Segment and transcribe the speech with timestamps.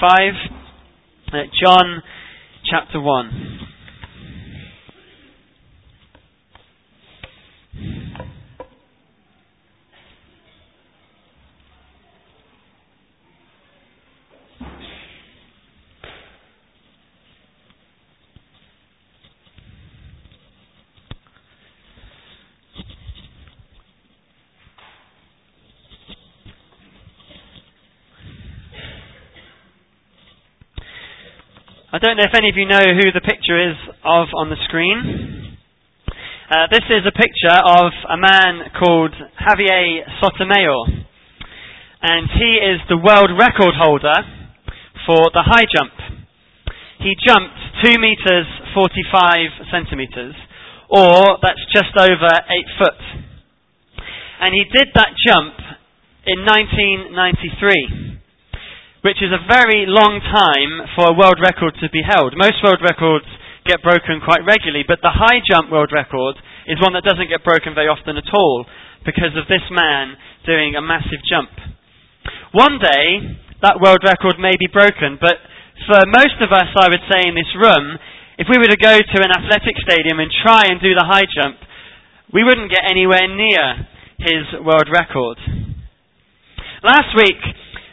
[0.00, 0.34] 5,
[1.32, 2.02] uh, John
[2.64, 3.67] chapter 1.
[31.98, 33.74] I don't know if any of you know who the picture is
[34.06, 35.58] of on the screen.
[36.46, 41.02] Uh, this is a picture of a man called Javier Sotomayor.
[41.98, 44.14] And he is the world record holder
[45.10, 45.90] for the high jump.
[47.02, 48.46] He jumped 2 meters
[48.78, 50.38] 45 centimeters,
[50.86, 53.02] or that's just over 8 foot.
[54.46, 55.58] And he did that jump
[56.30, 58.07] in 1993
[59.06, 62.34] which is a very long time for a world record to be held.
[62.34, 63.26] Most world records
[63.62, 66.34] get broken quite regularly, but the high jump world record
[66.66, 68.66] is one that doesn't get broken very often at all
[69.06, 71.52] because of this man doing a massive jump.
[72.52, 75.38] One day, that world record may be broken, but
[75.86, 77.98] for most of us, I would say, in this room,
[78.38, 81.26] if we were to go to an athletic stadium and try and do the high
[81.26, 81.58] jump,
[82.32, 83.86] we wouldn't get anywhere near
[84.18, 85.38] his world record.
[86.82, 87.38] Last week,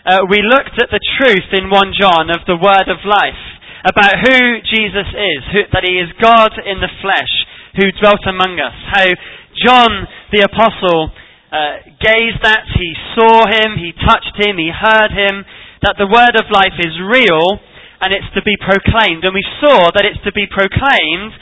[0.06, 3.42] uh, we looked at the truth in 1 John of the word of life,
[3.90, 7.34] about who Jesus is, who, that he is God in the flesh,
[7.74, 8.78] who dwelt among us.
[8.94, 9.10] How
[9.58, 11.10] John the apostle
[11.50, 15.42] uh, gazed at, he saw him, he touched him, he heard him,
[15.82, 17.58] that the word of life is real
[18.02, 19.26] and it's to be proclaimed.
[19.26, 21.34] And we saw that it's to be proclaimed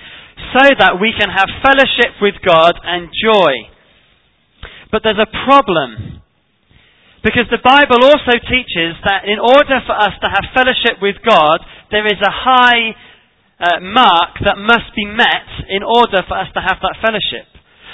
[0.55, 3.71] so that we can have fellowship with God and joy.
[4.91, 6.12] But there's a problem
[7.23, 11.63] because the Bible also teaches that in order for us to have fellowship with God,
[11.87, 12.91] there is a high
[13.63, 17.47] uh, mark that must be met in order for us to have that fellowship.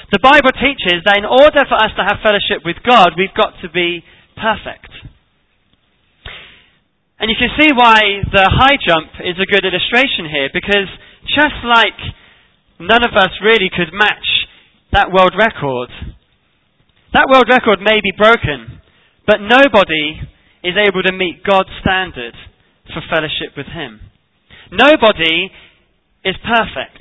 [0.10, 3.54] The Bible teaches that in order for us to have fellowship with God, we've got
[3.62, 4.02] to be
[4.34, 4.90] perfect.
[7.22, 10.90] And you can see why the high jump is a good illustration here, because
[11.30, 12.00] just like
[12.82, 14.26] none of us really could match
[14.90, 15.94] that world record,
[17.14, 18.79] that world record may be broken,
[19.30, 20.18] but nobody
[20.66, 22.34] is able to meet God's standard
[22.90, 24.02] for fellowship with Him.
[24.74, 25.54] Nobody
[26.26, 26.98] is perfect.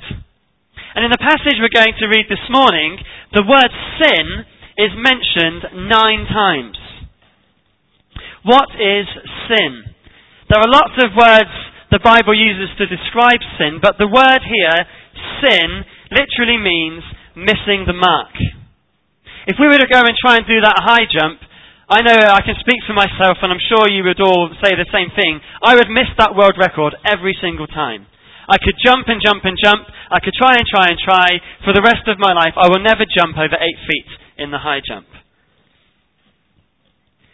[0.93, 3.01] And in the passage we're going to read this morning,
[3.33, 4.45] the word sin
[4.77, 6.77] is mentioned nine times.
[8.45, 9.09] What is
[9.49, 9.89] sin?
[10.53, 11.53] There are lots of words
[11.89, 14.85] the Bible uses to describe sin, but the word here,
[15.41, 15.81] sin,
[16.13, 17.01] literally means
[17.33, 18.37] missing the mark.
[19.49, 21.41] If we were to go and try and do that high jump,
[21.89, 24.85] I know I can speak for myself, and I'm sure you would all say the
[24.93, 25.41] same thing.
[25.65, 28.05] I would miss that world record every single time.
[28.45, 29.89] I could jump and jump and jump.
[30.13, 31.41] I could try and try and try.
[31.65, 34.61] For the rest of my life, I will never jump over eight feet in the
[34.61, 35.09] high jump.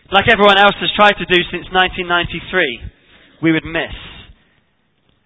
[0.08, 3.96] Like everyone else has tried to do since 1993, we would miss.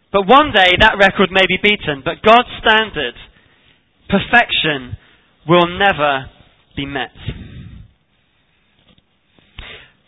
[0.10, 3.14] But one day that record may be beaten, but God's standard,
[4.10, 4.98] perfection,
[5.46, 6.34] will never
[6.76, 7.14] be met.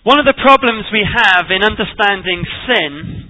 [0.01, 3.29] One of the problems we have in understanding sin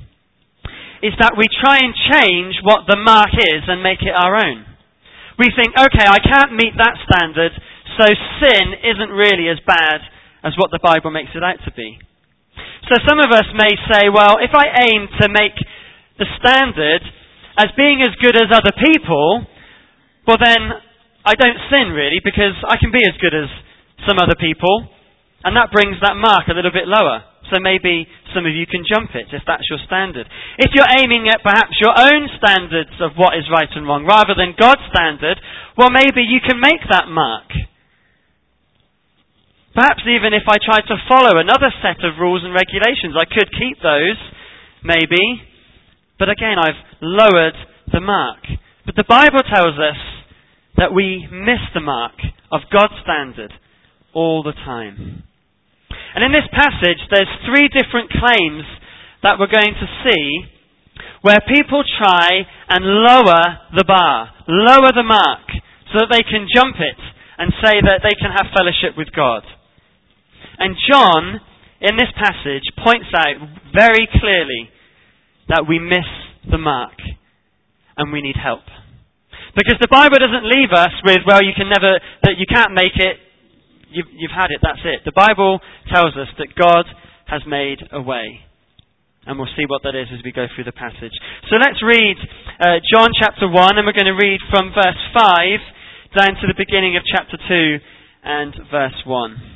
[1.03, 4.63] is that we try and change what the mark is and make it our own.
[5.35, 7.51] We think, okay, I can't meet that standard,
[7.99, 8.07] so
[8.39, 9.99] sin isn't really as bad
[10.47, 11.99] as what the Bible makes it out to be.
[12.87, 15.59] So some of us may say, well, if I aim to make
[16.23, 17.03] the standard
[17.59, 19.43] as being as good as other people,
[20.23, 20.71] well then
[21.27, 23.51] I don't sin really because I can be as good as
[24.07, 24.87] some other people.
[25.43, 27.25] And that brings that mark a little bit lower.
[27.49, 30.23] So maybe some of you can jump it if that's your standard.
[30.55, 34.37] If you're aiming at perhaps your own standards of what is right and wrong rather
[34.37, 35.35] than God's standard,
[35.75, 37.49] well maybe you can make that mark.
[39.75, 43.51] Perhaps even if I tried to follow another set of rules and regulations, I could
[43.51, 44.19] keep those,
[44.83, 45.43] maybe.
[46.19, 47.55] But again, I've lowered
[47.91, 48.43] the mark.
[48.85, 49.99] But the Bible tells us
[50.77, 52.15] that we miss the mark
[52.51, 53.51] of God's standard
[54.13, 55.23] all the time.
[56.15, 58.65] And in this passage, there's three different claims
[59.23, 60.51] that we're going to see
[61.21, 65.45] where people try and lower the bar, lower the mark,
[65.93, 66.99] so that they can jump it
[67.37, 69.43] and say that they can have fellowship with God.
[70.57, 71.41] And John,
[71.81, 73.37] in this passage, points out
[73.73, 74.69] very clearly
[75.49, 76.07] that we miss
[76.49, 76.97] the mark
[77.97, 78.65] and we need help.
[79.55, 82.95] Because the Bible doesn't leave us with, well, you can never, that you can't make
[82.95, 83.17] it,
[83.91, 85.03] you've, you've had it, that's it.
[85.05, 85.59] The Bible
[85.91, 86.85] tells us that God
[87.27, 88.41] has made a way.
[89.25, 91.13] And we'll see what that is as we go through the passage.
[91.51, 92.17] So let's read
[92.57, 96.57] uh, John chapter 1, and we're going to read from verse 5 down to the
[96.57, 97.77] beginning of chapter 2
[98.23, 99.51] and verse 1.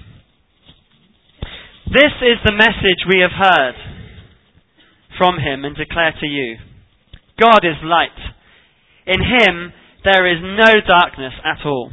[1.91, 3.75] This is the message we have heard
[5.17, 6.57] from him and declare to you
[7.39, 8.17] God is light.
[9.05, 9.73] In him
[10.03, 11.91] there is no darkness at all.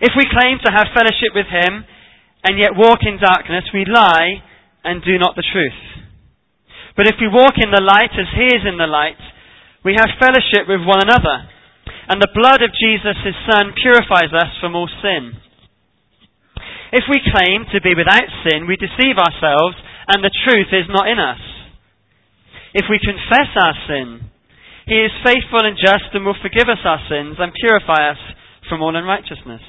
[0.00, 1.84] If we claim to have fellowship with him
[2.44, 4.44] and yet walk in darkness, we lie
[4.84, 5.80] and do not the truth.
[6.96, 9.20] But if we walk in the light as he is in the light,
[9.84, 11.48] we have fellowship with one another.
[12.08, 15.36] And the blood of Jesus, his son, purifies us from all sin.
[16.92, 19.76] If we claim to be without sin, we deceive ourselves
[20.08, 21.42] and the truth is not in us.
[22.74, 24.30] If we confess our sin,
[24.86, 28.22] he is faithful and just and will forgive us our sins and purify us
[28.68, 29.62] from all unrighteousness.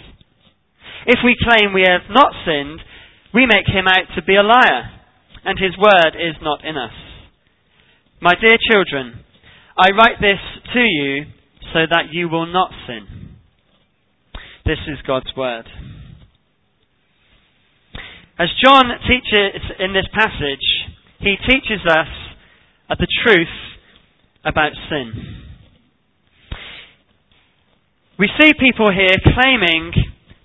[1.07, 2.81] If we claim we have not sinned,
[3.33, 4.91] we make him out to be a liar,
[5.45, 6.91] and his word is not in us.
[8.21, 9.23] My dear children,
[9.77, 10.39] I write this
[10.73, 11.23] to you
[11.71, 13.37] so that you will not sin.
[14.65, 15.65] This is God's word.
[18.37, 20.67] As John teaches in this passage,
[21.19, 23.47] he teaches us the truth
[24.43, 25.13] about sin.
[28.19, 29.93] We see people here claiming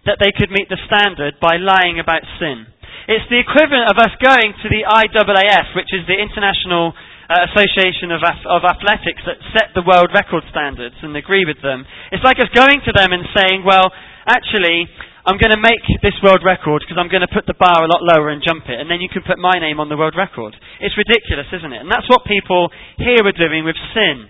[0.06, 2.66] that they could meet the standard by lying about sin.
[3.06, 6.94] It's the equivalent of us going to the IAAF, which is the International
[7.31, 11.87] uh, Association of, of Athletics that set the world record standards and agree with them.
[12.14, 13.90] It's like us going to them and saying, well,
[14.26, 14.87] actually,
[15.22, 17.90] I'm going to make this world record because I'm going to put the bar a
[17.90, 20.19] lot lower and jump it, and then you can put my name on the world
[20.19, 20.55] record.
[20.82, 21.82] It's ridiculous, isn't it?
[21.82, 24.26] And that's what people here were doing with sin.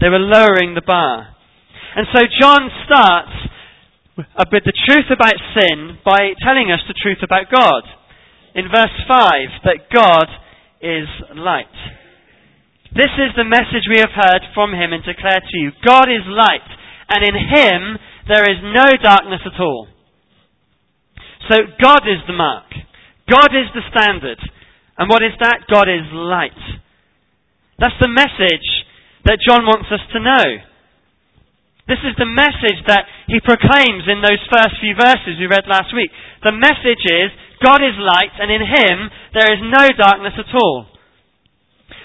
[0.00, 1.32] They were lowering the bar.
[1.96, 3.55] And so John starts
[4.16, 7.84] Uh, with the truth about sin by telling us the truth about God.
[8.56, 10.24] In verse 5, that God
[10.80, 11.04] is
[11.36, 11.76] light.
[12.96, 15.68] This is the message we have heard from him and declare to you.
[15.84, 16.64] God is light,
[17.12, 17.80] and in him
[18.24, 19.88] there is no darkness at all.
[21.52, 22.72] So God is the mark.
[23.28, 24.40] God is the standard.
[24.96, 25.68] And what is that?
[25.68, 26.56] God is light.
[27.78, 28.68] That's the message
[29.28, 30.44] that John wants us to know.
[31.86, 35.94] This is the message that he proclaims in those first few verses we read last
[35.94, 36.10] week.
[36.42, 37.30] The message is
[37.62, 38.96] God is light and in him
[39.30, 40.90] there is no darkness at all.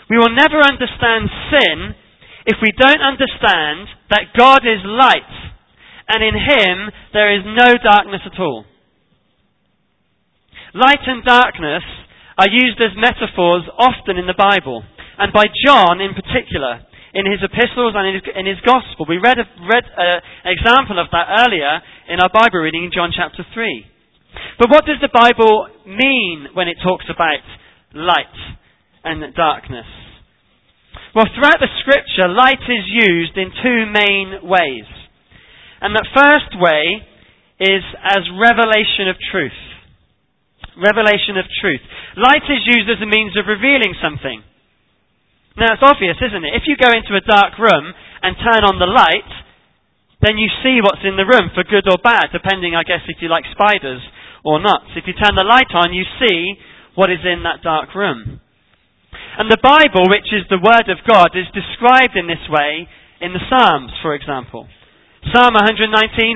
[0.06, 1.98] We will never understand sin
[2.45, 5.33] if we don't understand that God is light
[6.13, 6.75] and in him
[7.13, 8.66] there is no darkness at all.
[10.74, 11.84] Light and darkness
[12.38, 14.84] are used as metaphors often in the Bible,
[15.18, 16.80] and by John in particular,
[17.13, 19.06] in his epistles and in his, in his gospel.
[19.08, 23.12] We read, a, read an example of that earlier in our Bible reading in John
[23.12, 23.86] chapter 3.
[24.60, 27.44] But what does the Bible mean when it talks about
[27.94, 28.38] light
[29.04, 29.88] and darkness?
[31.13, 34.88] Well, throughout the scripture, light is used in two main ways.
[35.84, 37.04] And the first way
[37.60, 39.72] is as revelation of truth
[40.78, 41.84] revelation of truth.
[42.16, 44.44] Light is used as a means of revealing something.
[45.57, 46.56] Now it's obvious, isn't it?
[46.56, 47.92] If you go into a dark room
[48.24, 49.31] and turn on the light,
[50.21, 53.19] then you see what's in the room for good or bad, depending, I guess, if
[53.19, 54.01] you like spiders
[54.45, 54.86] or not.
[54.95, 56.56] If you turn the light on, you see
[56.95, 58.39] what is in that dark room.
[59.38, 62.88] And the Bible, which is the Word of God, is described in this way
[63.20, 64.67] in the Psalms, for example.
[65.34, 65.89] Psalm 119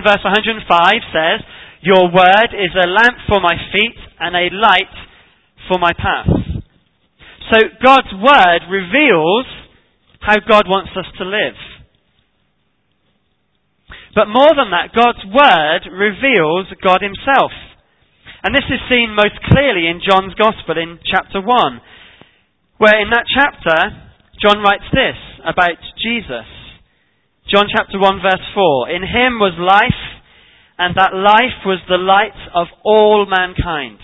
[0.05, 0.65] verse 105
[1.09, 1.41] says,
[1.85, 4.89] your word is a lamp for my feet and a light
[5.69, 6.25] for my path.
[7.51, 9.45] So God's word reveals
[10.21, 11.57] how God wants us to live.
[14.15, 17.51] But more than that, God's word reveals God himself.
[18.41, 21.49] And this is seen most clearly in John's Gospel in chapter 1,
[22.77, 23.77] where in that chapter,
[24.41, 26.47] John writes this about Jesus.
[27.51, 28.89] John chapter 1 verse 4.
[28.89, 30.01] In him was life,
[30.79, 33.99] and that life was the light of all mankind.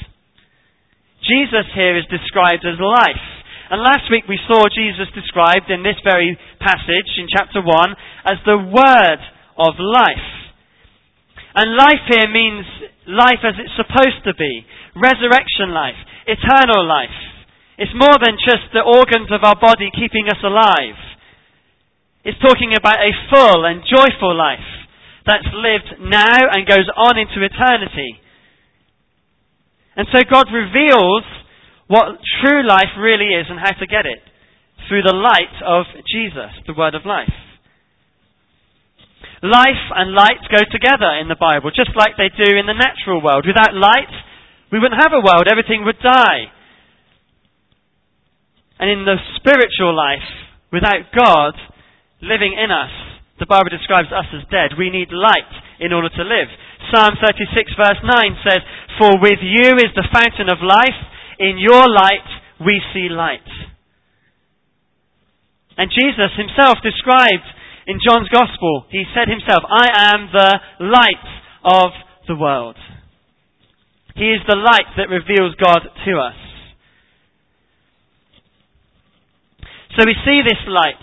[1.23, 3.30] Jesus here is described as life.
[3.71, 7.71] And last week we saw Jesus described in this very passage in chapter 1
[8.27, 9.21] as the Word
[9.55, 10.27] of life.
[11.55, 12.67] And life here means
[13.07, 14.67] life as it's supposed to be.
[14.99, 15.95] Resurrection life.
[16.27, 17.15] Eternal life.
[17.79, 20.99] It's more than just the organs of our body keeping us alive.
[22.27, 24.67] It's talking about a full and joyful life
[25.23, 28.19] that's lived now and goes on into eternity.
[29.95, 31.23] And so God reveals
[31.91, 34.23] what true life really is and how to get it
[34.87, 37.35] through the light of Jesus, the Word of life.
[39.43, 43.19] Life and light go together in the Bible, just like they do in the natural
[43.19, 43.43] world.
[43.43, 44.13] Without light,
[44.71, 46.47] we wouldn't have a world, everything would die.
[48.79, 50.25] And in the spiritual life,
[50.71, 51.59] without God
[52.23, 52.93] living in us,
[53.35, 54.79] the Bible describes us as dead.
[54.79, 55.51] We need light
[55.83, 56.47] in order to live.
[56.93, 58.61] Psalm 36 verse 9 says,
[58.95, 61.10] For with you is the fountain of life,
[61.41, 62.29] in your light
[62.61, 63.49] we see light.
[65.77, 67.47] And Jesus himself described
[67.87, 70.51] in John's Gospel, he said himself, I am the
[70.85, 71.27] light
[71.65, 71.89] of
[72.27, 72.77] the world.
[74.15, 76.37] He is the light that reveals God to us.
[79.97, 81.01] So we see this light.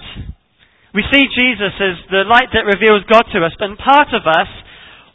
[0.94, 4.48] We see Jesus as the light that reveals God to us, but part of us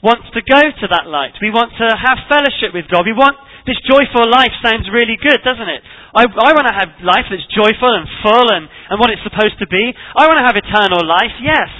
[0.03, 1.39] wants to go to that light.
[1.41, 3.07] We want to have fellowship with God.
[3.07, 5.81] We want this joyful life sounds really good, doesn't it?
[6.13, 9.55] I, I want to have life that's joyful and full and, and what it's supposed
[9.63, 9.83] to be.
[10.15, 11.71] I want to have eternal life, yes.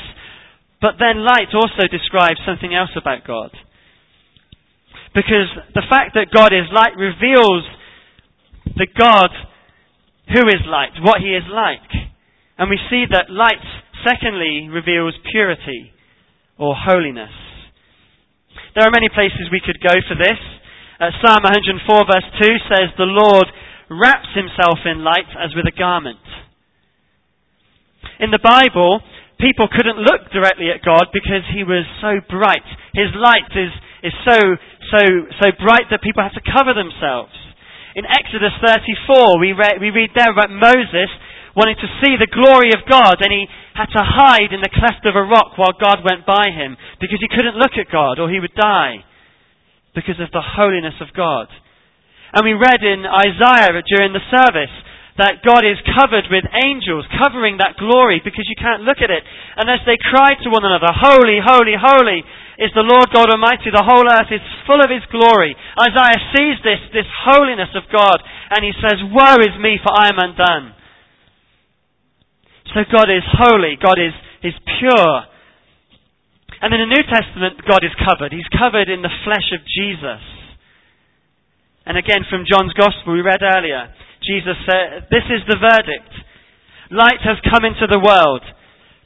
[0.79, 3.51] But then light also describes something else about God.
[5.15, 7.63] Because the fact that God is light reveals
[8.75, 9.29] the God
[10.33, 11.87] who is light, what he is like.
[12.57, 13.61] And we see that light,
[14.07, 15.91] secondly, reveals purity
[16.57, 17.33] or holiness.
[18.75, 20.39] There are many places we could go for this.
[21.03, 23.43] Uh, Psalm 104 verse 2 says, The Lord
[23.91, 26.23] wraps himself in light as with a garment.
[28.23, 29.03] In the Bible,
[29.35, 32.63] people couldn't look directly at God because he was so bright.
[32.95, 34.39] His light is, is so,
[34.95, 35.01] so,
[35.43, 37.35] so bright that people have to cover themselves.
[37.99, 41.11] In Exodus 34, we, re- we read there about Moses
[41.51, 43.43] wanting to see the glory of God and he
[43.75, 47.19] had to hide in the cleft of a rock while God went by him because
[47.19, 49.03] he couldn't look at God or he would die
[49.95, 51.47] because of the holiness of God.
[52.33, 54.73] And we read in Isaiah during the service
[55.21, 59.21] that God is covered with angels, covering that glory because you can't look at it.
[59.57, 62.25] And as they cry to one another, Holy, holy, holy
[62.57, 65.53] is the Lord God Almighty, the whole earth is full of His glory.
[65.77, 68.17] Isaiah sees this, this holiness of God,
[68.53, 70.73] and he says, Woe is me, for I am undone.
[72.73, 75.13] So God is holy, God is, is pure,
[76.63, 78.31] and in the New Testament, God is covered.
[78.31, 80.23] He's covered in the flesh of Jesus.
[81.83, 83.91] And again, from John's Gospel, we read earlier,
[84.23, 86.07] Jesus said, This is the verdict.
[86.87, 88.47] Light has come into the world,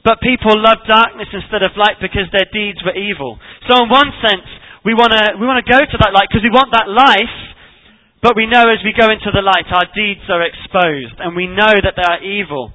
[0.06, 3.42] but people love darkness instead of light because their deeds were evil.
[3.66, 4.46] So, in one sense,
[4.86, 7.36] we want to we want to go to that light because we want that life,
[8.22, 11.50] but we know as we go into the light, our deeds are exposed, and we
[11.50, 12.70] know that they are evil.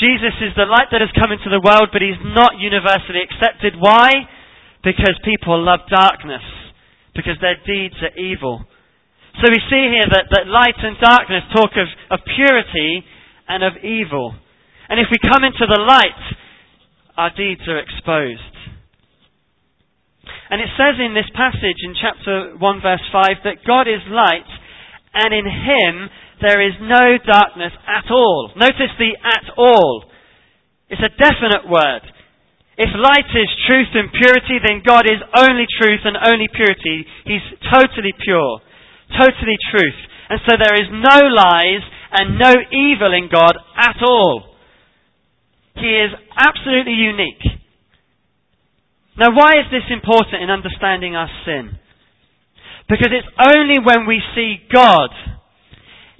[0.00, 3.76] Jesus is the light that has come into the world, but he's not universally accepted.
[3.76, 4.24] Why?
[4.80, 6.42] Because people love darkness,
[7.12, 8.64] because their deeds are evil.
[9.38, 13.04] So we see here that, that light and darkness talk of, of purity
[13.46, 14.32] and of evil.
[14.88, 16.22] And if we come into the light,
[17.20, 18.56] our deeds are exposed.
[20.50, 24.50] And it says in this passage in chapter 1 verse 5 that God is light
[25.14, 26.10] and in him
[26.40, 28.50] there is no darkness at all.
[28.56, 30.04] Notice the at all.
[30.88, 32.02] It's a definite word.
[32.80, 37.04] If light is truth and purity, then God is only truth and only purity.
[37.28, 38.60] He's totally pure,
[39.20, 40.00] totally truth.
[40.30, 44.56] And so there is no lies and no evil in God at all.
[45.76, 47.44] He is absolutely unique.
[49.18, 51.76] Now, why is this important in understanding our sin?
[52.88, 55.10] Because it's only when we see God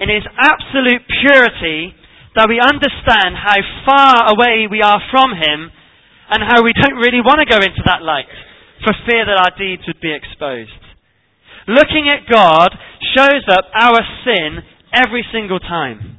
[0.00, 1.92] in His absolute purity
[2.34, 5.68] that we understand how far away we are from Him
[6.30, 8.30] and how we don't really want to go into that light
[8.80, 10.72] for fear that our deeds would be exposed.
[11.68, 12.72] Looking at God
[13.14, 14.64] shows up our sin
[14.94, 16.18] every single time.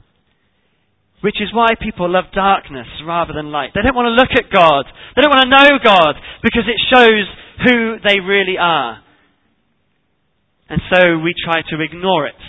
[1.21, 3.71] Which is why people love darkness rather than light.
[3.73, 4.85] They don't want to look at God.
[5.15, 7.25] They don't want to know God because it shows
[7.65, 9.01] who they really are.
[10.69, 12.41] And so we try to ignore it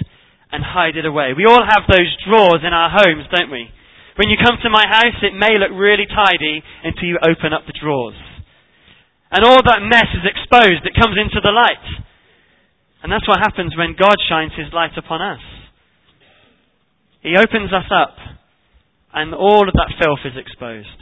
[0.53, 1.33] and hide it away.
[1.33, 3.73] We all have those drawers in our homes, don't we?
[4.21, 7.65] When you come to my house, it may look really tidy until you open up
[7.65, 8.21] the drawers.
[9.33, 10.85] And all that mess is exposed.
[10.85, 11.87] It comes into the light.
[13.03, 15.41] And that's what happens when God shines His light upon us.
[17.23, 18.15] He opens us up,
[19.15, 21.01] and all of that filth is exposed.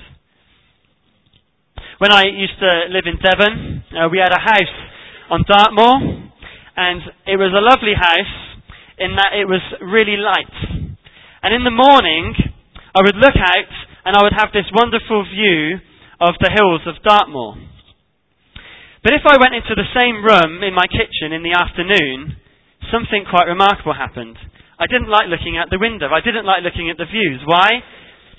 [1.99, 4.77] When I used to live in Devon, uh, we had a house
[5.29, 6.31] on Dartmoor,
[6.77, 8.50] and it was a lovely house,
[9.01, 10.53] in that it was really light.
[11.41, 12.37] And in the morning,
[12.93, 13.73] I would look out
[14.05, 15.81] and I would have this wonderful view
[16.21, 17.57] of the hills of Dartmoor.
[19.01, 22.37] But if I went into the same room in my kitchen in the afternoon,
[22.93, 24.37] something quite remarkable happened.
[24.77, 26.13] I didn't like looking out the window.
[26.13, 27.41] I didn't like looking at the views.
[27.49, 27.81] Why?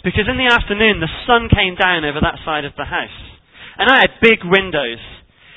[0.06, 3.18] Because in the afternoon, the sun came down over that side of the house.
[3.82, 5.01] And I had big windows.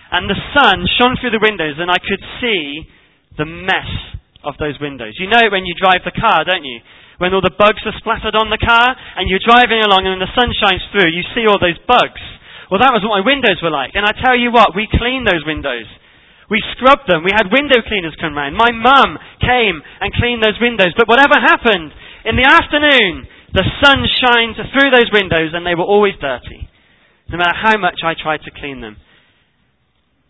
[0.09, 2.89] And the sun shone through the windows and I could see
[3.37, 4.14] the mess
[4.45, 5.17] of those windows.
[5.19, 6.81] You know when you drive the car, don't you?
[7.19, 10.35] When all the bugs are splattered on the car and you're driving along and the
[10.35, 12.21] sun shines through, you see all those bugs.
[12.71, 13.95] Well, that was what my windows were like.
[13.95, 15.87] And I tell you what, we cleaned those windows.
[16.51, 17.25] We scrubbed them.
[17.25, 18.59] We had window cleaners come round.
[18.59, 20.93] My mum came and cleaned those windows.
[20.97, 21.95] But whatever happened,
[22.27, 26.69] in the afternoon, the sun shines through those windows and they were always dirty.
[27.31, 28.97] No matter how much I tried to clean them.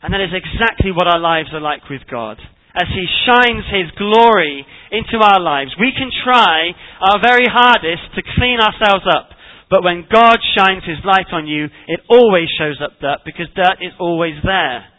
[0.02, 2.36] And that is exactly what our lives are like with God.
[2.74, 8.22] As He shines His glory into our lives, we can try our very hardest to
[8.34, 9.30] clean ourselves up.
[9.70, 13.78] But when God shines His light on you, it always shows up dirt because dirt
[13.80, 14.90] is always there.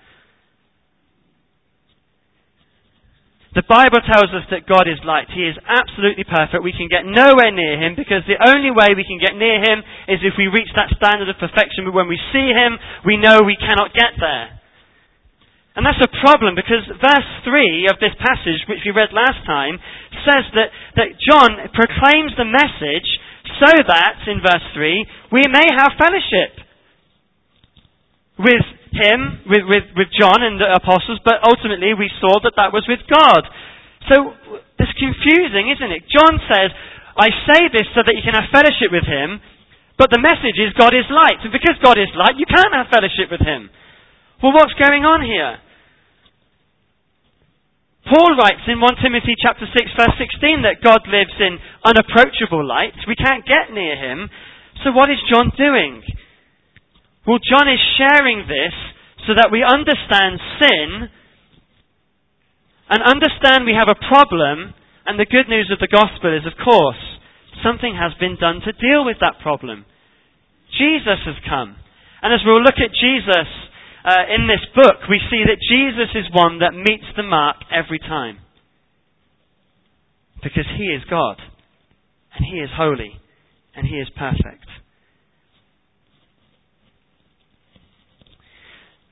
[3.56, 5.32] The Bible tells us that God is light.
[5.32, 6.60] He is absolutely perfect.
[6.60, 9.80] We can get nowhere near Him because the only way we can get near Him
[10.12, 11.88] is if we reach that standard of perfection.
[11.88, 12.76] But when we see Him,
[13.08, 14.55] we know we cannot get there.
[15.76, 19.76] And that's a problem because verse 3 of this passage, which we read last time,
[20.24, 23.08] says that, that John proclaims the message
[23.60, 26.64] so that, in verse 3, we may have fellowship
[28.40, 28.66] with
[28.96, 29.20] him,
[29.52, 33.04] with, with, with John and the apostles, but ultimately we saw that that was with
[33.12, 33.44] God.
[34.08, 34.32] So
[34.80, 36.08] it's confusing, isn't it?
[36.08, 36.72] John says,
[37.16, 39.40] I say this so that you can have fellowship with him,
[39.96, 41.40] but the message is God is light.
[41.44, 43.72] And because God is light, you can't have fellowship with him.
[44.44, 45.64] Well, what's going on here?
[48.06, 52.94] Paul writes in 1 Timothy chapter 6 verse 16 that God lives in unapproachable light.
[53.10, 54.30] We can't get near him.
[54.86, 56.06] So what is John doing?
[57.26, 58.78] Well, John is sharing this
[59.26, 61.10] so that we understand sin
[62.94, 64.78] and understand we have a problem.
[65.06, 67.02] And the good news of the gospel is, of course,
[67.66, 69.86] something has been done to deal with that problem.
[70.78, 71.78] Jesus has come.
[72.22, 73.50] And as we'll look at Jesus
[74.06, 77.98] uh, in this book, we see that Jesus is one that meets the mark every
[77.98, 78.38] time.
[80.44, 81.38] Because he is God.
[82.36, 83.20] And he is holy.
[83.76, 84.70] And he is perfect.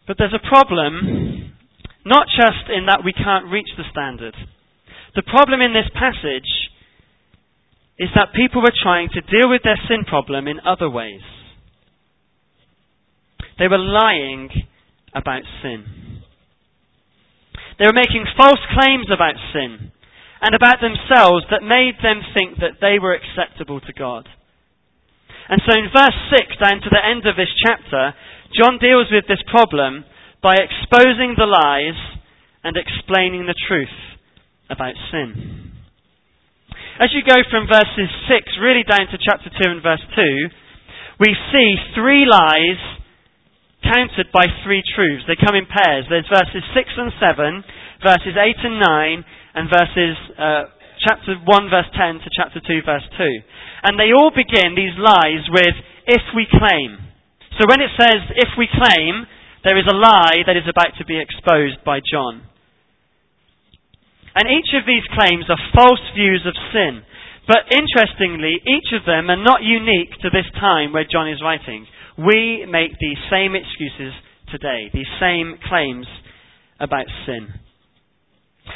[0.06, 1.54] But there's a problem,
[2.06, 4.36] not just in that we can't reach the standard.
[5.16, 6.70] The problem in this passage
[7.98, 11.22] is that people were trying to deal with their sin problem in other ways.
[13.58, 14.50] They were lying
[15.16, 15.86] about sin.
[17.80, 19.92] They were making false claims about sin
[20.42, 24.28] and about themselves that made them think that they were acceptable to God.
[25.50, 28.14] And so in verse 6 down to the end of this chapter,
[28.56, 30.06] John deals with this problem
[30.42, 31.98] by exposing the lies
[32.64, 33.96] and explaining the truth
[34.70, 35.72] about sin.
[37.00, 41.36] As you go from verses 6 really down to chapter 2 and verse 2, we
[41.52, 42.80] see three lies
[43.84, 45.28] countered by three truths.
[45.28, 46.08] They come in pairs.
[46.08, 47.64] There's verses 6 and 7,
[48.02, 50.64] verses 8 and 9, and verses uh,
[51.04, 53.24] chapter 1 verse 10 to chapter 2 verse 2.
[53.84, 55.76] And they all begin, these lies, with
[56.08, 57.00] if we claim.
[57.60, 59.28] So when it says, if we claim,
[59.64, 62.44] there is a lie that is about to be exposed by John.
[64.34, 67.06] And each of these claims are false views of sin.
[67.46, 71.86] But interestingly, each of them are not unique to this time where John is writing.
[72.18, 74.14] We make these same excuses
[74.52, 76.06] today, these same claims
[76.80, 77.48] about sin.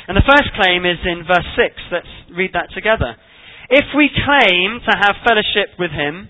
[0.08, 1.76] And the first claim is in verse 6.
[1.92, 3.16] Let's read that together.
[3.70, 6.30] If we claim to have fellowship with him,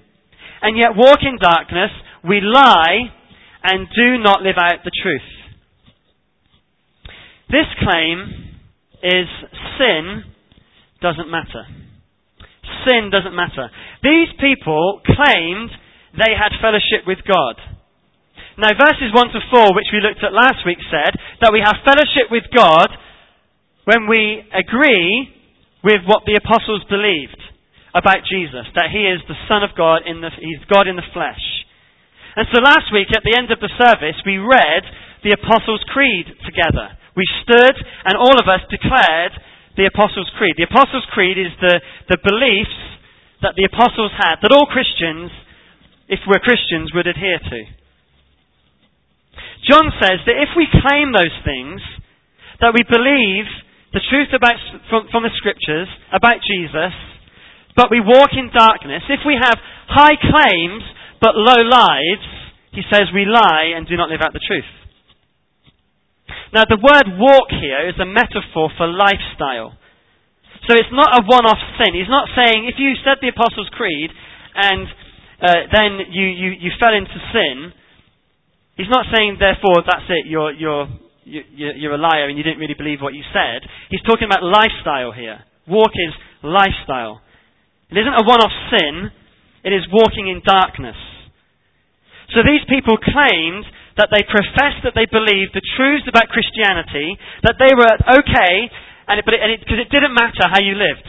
[0.62, 1.92] and yet walk in darkness,
[2.28, 3.14] we lie
[3.64, 5.22] and do not live out the truth.
[7.50, 8.58] This claim
[9.04, 9.28] is
[9.78, 10.24] sin
[11.02, 11.64] doesn't matter.
[12.88, 13.70] Sin doesn't matter.
[14.04, 15.70] These people claimed
[16.18, 17.56] they had fellowship with God.
[18.58, 21.14] Now, verses 1 to 4, which we looked at last week, said
[21.46, 22.90] that we have fellowship with God
[23.86, 25.30] when we agree
[25.86, 27.38] with what the apostles believed
[27.94, 31.12] about Jesus, that he is the Son of God, in the, he's God in the
[31.14, 31.42] flesh.
[32.38, 34.86] And so last week at the end of the service, we read
[35.26, 36.94] the Apostles' Creed together.
[37.18, 39.34] We stood and all of us declared
[39.74, 40.54] the Apostles' Creed.
[40.58, 41.82] The Apostles' Creed is the,
[42.14, 42.78] the beliefs
[43.42, 45.34] that the Apostles had, that all Christians,
[46.08, 47.60] if we're Christians, would adhere to.
[49.68, 51.84] John says that if we claim those things,
[52.64, 53.46] that we believe
[53.92, 54.56] the truth about,
[54.90, 56.96] from, from the Scriptures about Jesus,
[57.76, 60.84] but we walk in darkness, if we have high claims
[61.22, 62.28] but low lives,
[62.72, 64.68] he says we lie and do not live out the truth.
[66.54, 69.76] Now, the word walk here is a metaphor for lifestyle.
[70.68, 71.96] So it's not a one off sin.
[71.96, 74.12] He's not saying if you said the Apostles' Creed
[74.56, 74.88] and
[75.42, 77.74] uh, then you, you, you fell into sin,
[78.76, 80.88] he's not saying, therefore, that's it, you're, you're,
[81.26, 83.62] you, you're a liar and you didn't really believe what you said.
[83.90, 85.44] He's talking about lifestyle here.
[85.68, 87.22] Walk is lifestyle.
[87.92, 89.12] It isn't a one-off sin,
[89.64, 90.98] it is walking in darkness.
[92.36, 93.66] So these people claimed
[93.98, 98.70] that they professed that they believed the truths about Christianity, that they were okay,
[99.08, 101.08] and because it, it, it didn't matter how you lived.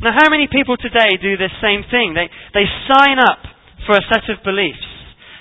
[0.00, 2.12] Now, how many people today do this same thing?
[2.12, 3.40] They, they sign up
[3.88, 4.84] for a set of beliefs.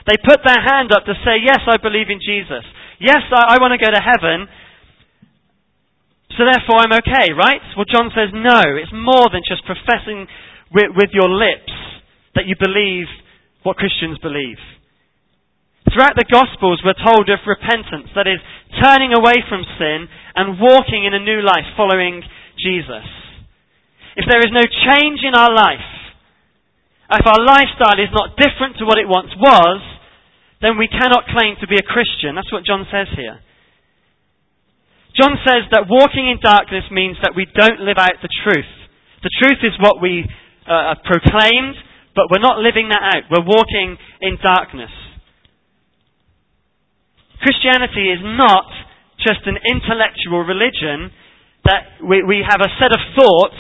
[0.07, 2.63] They put their hand up to say, Yes, I believe in Jesus.
[2.99, 4.47] Yes, I, I want to go to heaven.
[6.37, 7.63] So therefore I'm okay, right?
[7.79, 10.27] Well, John says, no, it's more than just professing
[10.71, 11.71] with, with your lips
[12.35, 13.07] that you believe
[13.63, 14.59] what Christians believe.
[15.87, 18.43] Throughout the Gospels, we're told of repentance, that is,
[18.83, 22.19] turning away from sin and walking in a new life following
[22.59, 23.07] Jesus.
[24.15, 25.89] If there is no change in our life,
[27.12, 29.84] if our lifestyle is not different to what it once was,
[30.62, 32.34] then we cannot claim to be a Christian.
[32.34, 33.38] That's what John says here.
[35.13, 38.67] John says that walking in darkness means that we don't live out the truth.
[39.23, 40.28] The truth is what we
[40.67, 41.75] uh, proclaimed,
[42.15, 43.23] but we're not living that out.
[43.32, 44.91] We're walking in darkness.
[47.43, 48.65] Christianity is not
[49.21, 51.12] just an intellectual religion
[51.63, 53.60] that we, we have a set of thoughts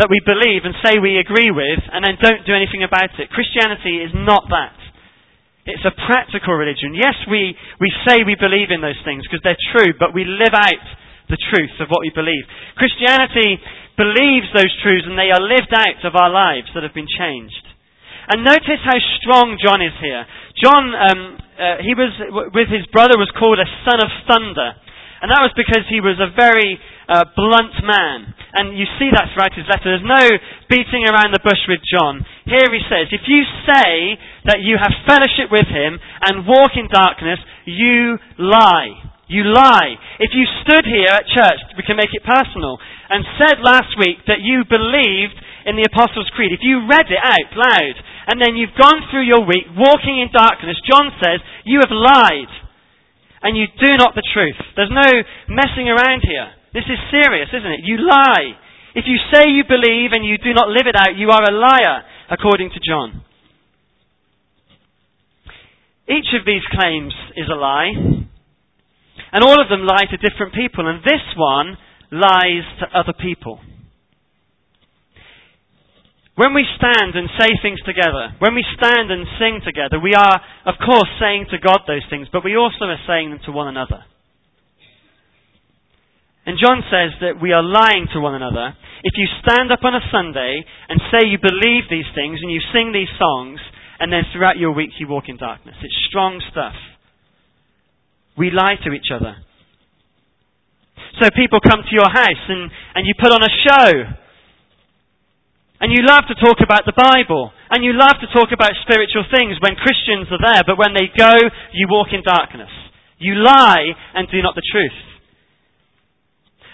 [0.00, 3.28] that we believe and say we agree with and then don't do anything about it.
[3.28, 4.72] Christianity is not that.
[5.68, 6.96] It's a practical religion.
[6.96, 10.56] Yes, we, we say we believe in those things because they're true, but we live
[10.56, 10.86] out
[11.28, 12.42] the truth of what we believe.
[12.80, 13.60] Christianity
[14.00, 17.60] believes those truths and they are lived out of our lives that have been changed.
[18.32, 20.24] And notice how strong John is here.
[20.56, 21.20] John, um,
[21.60, 22.12] uh, he was,
[22.56, 24.80] with his brother, was called a son of thunder.
[25.20, 28.32] And that was because he was a very uh, blunt man.
[28.56, 29.92] And you see that throughout his letter.
[29.92, 30.26] There's no
[30.72, 32.24] beating around the bush with John.
[32.48, 34.16] Here he says, if you say
[34.48, 38.96] that you have fellowship with him and walk in darkness, you lie.
[39.30, 39.94] You lie.
[40.18, 44.26] If you stood here at church, we can make it personal, and said last week
[44.26, 48.58] that you believed in the Apostles' Creed, if you read it out loud, and then
[48.58, 52.50] you've gone through your week walking in darkness, John says, you have lied
[53.42, 54.58] and you do not the truth.
[54.76, 55.10] There's no
[55.48, 56.52] messing around here.
[56.72, 57.80] This is serious, isn't it?
[57.84, 58.54] You lie.
[58.94, 61.54] If you say you believe and you do not live it out, you are a
[61.54, 63.22] liar, according to John.
[66.08, 67.92] Each of these claims is a lie,
[69.32, 71.78] and all of them lie to different people, and this one
[72.10, 73.60] lies to other people.
[76.40, 80.40] When we stand and say things together, when we stand and sing together, we are,
[80.64, 83.68] of course, saying to God those things, but we also are saying them to one
[83.68, 84.00] another.
[86.48, 88.72] And John says that we are lying to one another.
[89.04, 92.64] If you stand up on a Sunday and say you believe these things and you
[92.72, 93.60] sing these songs,
[94.00, 96.72] and then throughout your week you walk in darkness, it's strong stuff.
[98.38, 99.36] We lie to each other.
[101.20, 104.08] So people come to your house and, and you put on a show
[105.80, 107.50] and you love to talk about the Bible.
[107.72, 111.08] And you love to talk about spiritual things when Christians are there, but when they
[111.08, 111.32] go,
[111.72, 112.70] you walk in darkness.
[113.16, 115.00] You lie and do not the truth.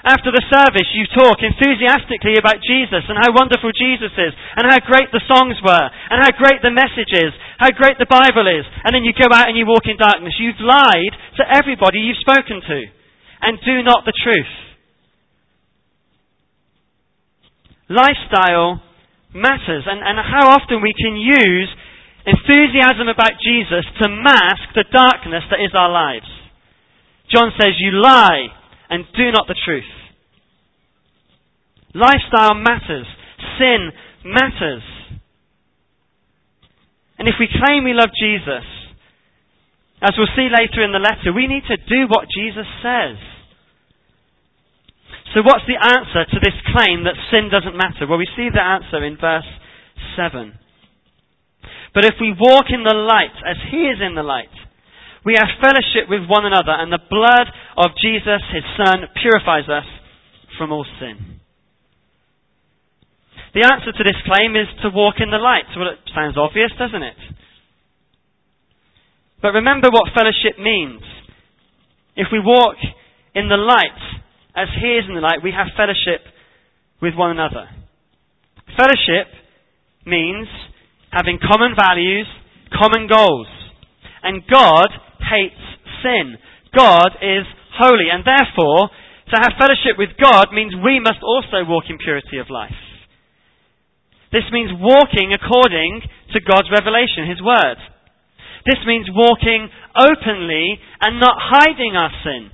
[0.06, 4.78] After the service, you talk enthusiastically about Jesus and how wonderful Jesus is, and how
[4.86, 8.62] great the songs were, and how great the message is, how great the Bible is,
[8.86, 10.38] and then you go out and you walk in darkness.
[10.38, 12.78] You've lied to everybody you've spoken to,
[13.42, 14.54] and do not the truth.
[17.90, 18.86] Lifestyle
[19.36, 21.68] matters and, and how often we can use
[22.24, 26.26] enthusiasm about Jesus to mask the darkness that is our lives.
[27.30, 28.48] John says, You lie
[28.88, 29.84] and do not the truth.
[31.94, 33.06] Lifestyle matters.
[33.58, 33.92] Sin
[34.24, 34.82] matters.
[37.18, 38.64] And if we claim we love Jesus,
[40.02, 43.16] as we'll see later in the letter, we need to do what Jesus says.
[45.36, 48.08] So what's the answer to this claim that sin doesn't matter?
[48.08, 49.44] Well, we see the answer in verse
[50.16, 50.56] 7.
[51.92, 54.48] But if we walk in the light as he is in the light,
[55.28, 59.84] we have fellowship with one another, and the blood of Jesus, his Son, purifies us
[60.56, 61.36] from all sin.
[63.52, 65.68] The answer to this claim is to walk in the light.
[65.76, 67.20] Well, it sounds obvious, doesn't it?
[69.42, 71.04] But remember what fellowship means.
[72.16, 72.80] If we walk
[73.34, 74.00] in the light,
[74.56, 76.24] as He is in the light, we have fellowship
[77.00, 77.68] with one another.
[78.74, 79.28] Fellowship
[80.04, 80.48] means
[81.12, 82.26] having common values,
[82.72, 83.46] common goals.
[84.22, 84.88] And God
[85.20, 85.60] hates
[86.02, 86.40] sin.
[86.74, 87.44] God is
[87.78, 88.08] holy.
[88.10, 88.90] And therefore,
[89.32, 92.74] to have fellowship with God means we must also walk in purity of life.
[94.32, 97.78] This means walking according to God's revelation, His Word.
[98.66, 102.50] This means walking openly and not hiding our sin.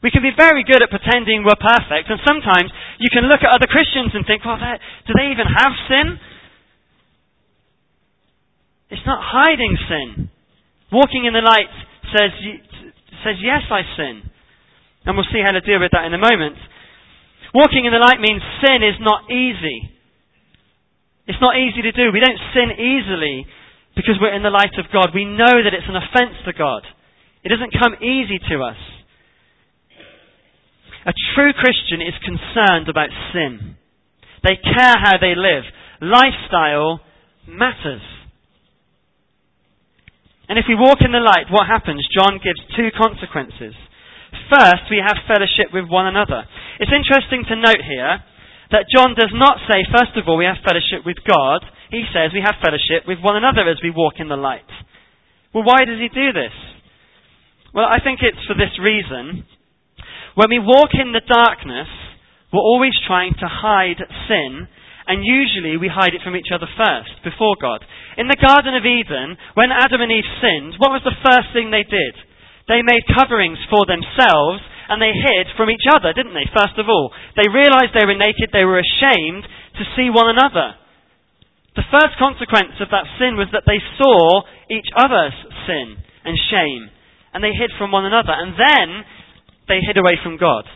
[0.00, 3.52] We can be very good at pretending we're perfect, and sometimes you can look at
[3.52, 6.06] other Christians and think, well, do they even have sin?
[8.88, 10.32] It's not hiding sin.
[10.90, 11.70] Walking in the light
[12.16, 12.32] says,
[13.22, 14.24] says yes, I sin.
[15.04, 16.56] And we'll see how to deal with that in a moment.
[17.54, 19.92] Walking in the light means sin is not easy.
[21.28, 22.10] It's not easy to do.
[22.10, 23.46] We don't sin easily
[23.94, 25.14] because we're in the light of God.
[25.14, 26.82] We know that it's an offense to God.
[27.44, 28.80] It doesn't come easy to us.
[31.06, 33.76] A true Christian is concerned about sin.
[34.44, 35.64] They care how they live.
[36.00, 37.00] Lifestyle
[37.48, 38.04] matters.
[40.48, 42.02] And if we walk in the light, what happens?
[42.10, 43.72] John gives two consequences.
[44.50, 46.42] First, we have fellowship with one another.
[46.82, 48.18] It's interesting to note here
[48.74, 51.62] that John does not say, first of all, we have fellowship with God.
[51.90, 54.66] He says we have fellowship with one another as we walk in the light.
[55.54, 56.54] Well, why does he do this?
[57.74, 59.46] Well, I think it's for this reason.
[60.34, 61.90] When we walk in the darkness,
[62.52, 64.68] we're always trying to hide sin
[65.10, 67.82] and usually we hide it from each other first, before God.
[68.14, 71.74] In the Garden of Eden, when Adam and Eve sinned, what was the first thing
[71.74, 72.14] they did?
[72.70, 76.46] They made coverings for themselves and they hid from each other, didn't they?
[76.54, 79.42] First of all, they realized they were naked, they were ashamed
[79.82, 80.78] to see one another.
[81.74, 85.34] The first consequence of that sin was that they saw each other's
[85.66, 86.90] sin and shame,
[87.34, 88.88] and they hid from one another, and then
[89.70, 90.66] they hid away from God.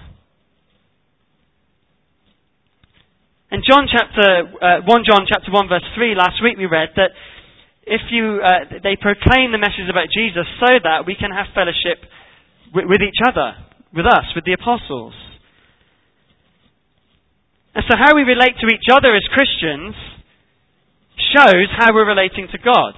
[3.50, 7.10] In John chapter, uh, 1 John chapter 1 verse 3, last week we read that
[7.86, 12.06] if you, uh, they proclaim the message about Jesus so that we can have fellowship
[12.72, 13.58] with, with each other,
[13.92, 15.12] with us, with the apostles.
[17.74, 19.94] And so how we relate to each other as Christians
[21.34, 22.94] shows how we're relating to God.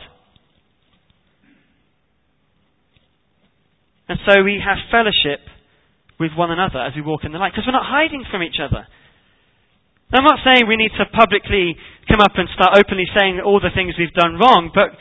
[4.09, 5.41] And so we have fellowship
[6.19, 8.57] with one another as we walk in the light, because we're not hiding from each
[8.61, 8.89] other.
[10.13, 11.77] Now, I'm not saying we need to publicly
[12.09, 14.95] come up and start openly saying all the things we've done wrong, but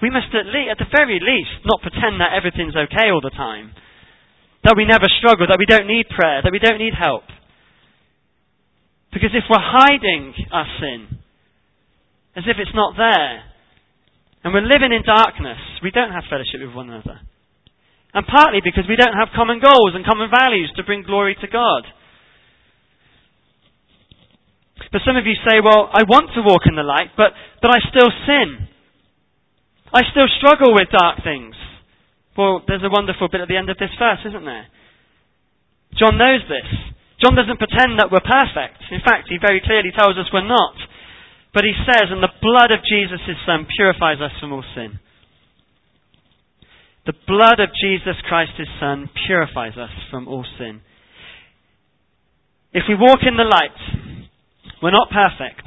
[0.00, 3.32] we must at, least, at the very least not pretend that everything's okay all the
[3.32, 3.72] time.
[4.64, 7.28] That we never struggle, that we don't need prayer, that we don't need help.
[9.12, 11.20] Because if we're hiding our sin,
[12.34, 13.44] as if it's not there,
[14.44, 17.20] and we're living in darkness, we don't have fellowship with one another.
[18.16, 21.48] And partly because we don't have common goals and common values to bring glory to
[21.52, 21.84] God.
[24.88, 27.68] But some of you say, well, I want to walk in the light, but, but
[27.68, 28.72] I still sin.
[29.92, 31.52] I still struggle with dark things.
[32.40, 34.64] Well, there's a wonderful bit at the end of this verse, isn't there?
[36.00, 36.68] John knows this.
[37.20, 38.80] John doesn't pretend that we're perfect.
[38.96, 40.76] In fact, he very clearly tells us we're not.
[41.52, 45.00] But he says, and the blood of Jesus, son, purifies us from all sin.
[47.06, 50.82] The blood of Jesus Christ, his son, purifies us from all sin.
[52.74, 53.78] If we walk in the light,
[54.82, 55.62] we're not perfect.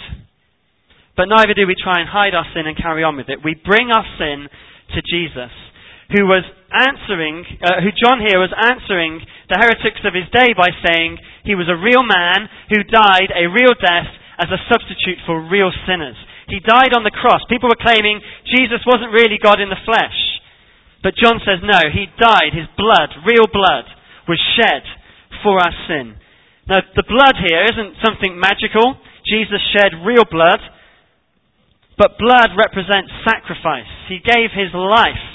[1.15, 3.39] But neither do we try and hide our sin and carry on with it.
[3.39, 4.51] We bring our sin
[4.95, 5.51] to Jesus,
[6.11, 6.43] who was
[6.75, 11.55] answering, uh, who John here was answering the heretics of his day by saying he
[11.55, 14.11] was a real man who died a real death
[14.43, 16.19] as a substitute for real sinners.
[16.51, 17.41] He died on the cross.
[17.47, 20.28] People were claiming Jesus wasn't really God in the flesh.
[21.01, 22.51] But John says no, he died.
[22.51, 23.87] His blood, real blood,
[24.27, 24.83] was shed
[25.43, 26.15] for our sin.
[26.67, 28.99] Now, the blood here isn't something magical.
[29.25, 30.59] Jesus shed real blood.
[31.97, 33.89] But blood represents sacrifice.
[34.07, 35.27] He gave his life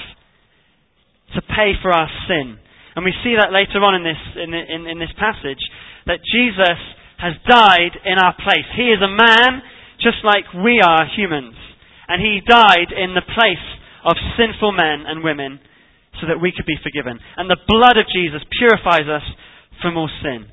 [1.37, 2.57] to pay for our sin.
[2.97, 5.61] And we see that later on in this, in, in, in this passage,
[6.07, 6.79] that Jesus
[7.19, 8.69] has died in our place.
[8.77, 9.65] He is a man
[9.99, 11.57] just like we are humans.
[12.07, 13.67] And he died in the place
[14.05, 15.61] of sinful men and women
[16.21, 17.19] so that we could be forgiven.
[17.37, 19.25] And the blood of Jesus purifies us
[19.83, 20.47] from all sin.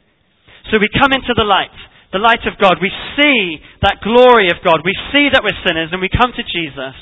[0.72, 1.74] So we come into the light,
[2.16, 2.82] the light of God.
[2.82, 4.82] We see that glory of God.
[4.82, 6.98] We see that we're sinners and we come to Jesus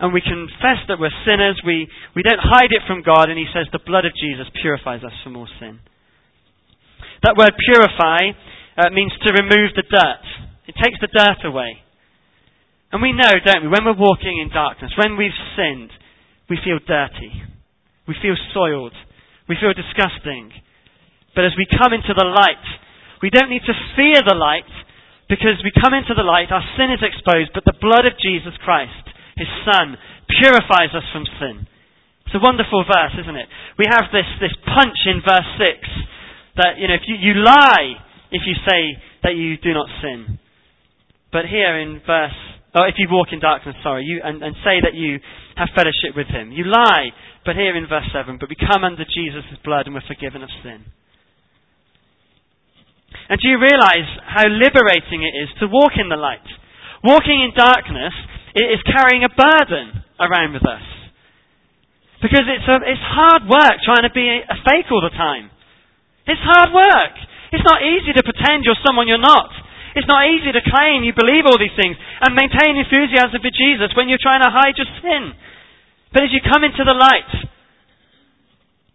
[0.00, 1.60] and we confess that we're sinners.
[1.62, 5.04] We, we don't hide it from God and he says the blood of Jesus purifies
[5.04, 5.78] us from all sin.
[7.22, 8.34] That word purify
[8.76, 10.24] uh, means to remove the dirt.
[10.66, 11.83] It takes the dirt away.
[12.94, 15.90] And we know, don't we, when we're walking in darkness, when we've sinned,
[16.46, 17.42] we feel dirty.
[18.06, 18.94] We feel soiled.
[19.50, 20.54] We feel disgusting.
[21.34, 22.62] But as we come into the light,
[23.18, 24.70] we don't need to fear the light
[25.26, 28.54] because we come into the light, our sin is exposed, but the blood of Jesus
[28.62, 29.98] Christ, His Son,
[30.30, 31.66] purifies us from sin.
[32.30, 33.50] It's a wonderful verse, isn't it?
[33.74, 37.98] We have this, this punch in verse 6 that, you know, if you, you lie
[38.30, 40.38] if you say that you do not sin.
[41.34, 42.38] But here in verse
[42.74, 45.22] or if you walk in darkness, sorry, you, and, and say that you
[45.54, 46.50] have fellowship with him.
[46.50, 47.14] You lie,
[47.46, 50.50] but here in verse 7, but we come under Jesus' blood and we're forgiven of
[50.66, 50.82] sin.
[53.30, 56.44] And do you realize how liberating it is to walk in the light?
[57.06, 58.12] Walking in darkness
[58.58, 60.82] is carrying a burden around with us.
[62.20, 65.52] Because it's, a, it's hard work trying to be a fake all the time.
[66.26, 67.14] It's hard work.
[67.52, 69.52] It's not easy to pretend you're someone you're not.
[69.94, 73.94] It's not easy to claim you believe all these things and maintain enthusiasm for Jesus
[73.94, 75.34] when you're trying to hide your sin.
[76.10, 77.32] But as you come into the light,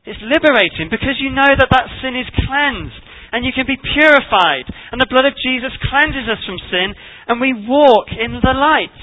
[0.04, 3.00] it's liberating because you know that that sin is cleansed
[3.32, 6.92] and you can be purified and the blood of Jesus cleanses us from sin
[7.28, 9.00] and we walk in the light.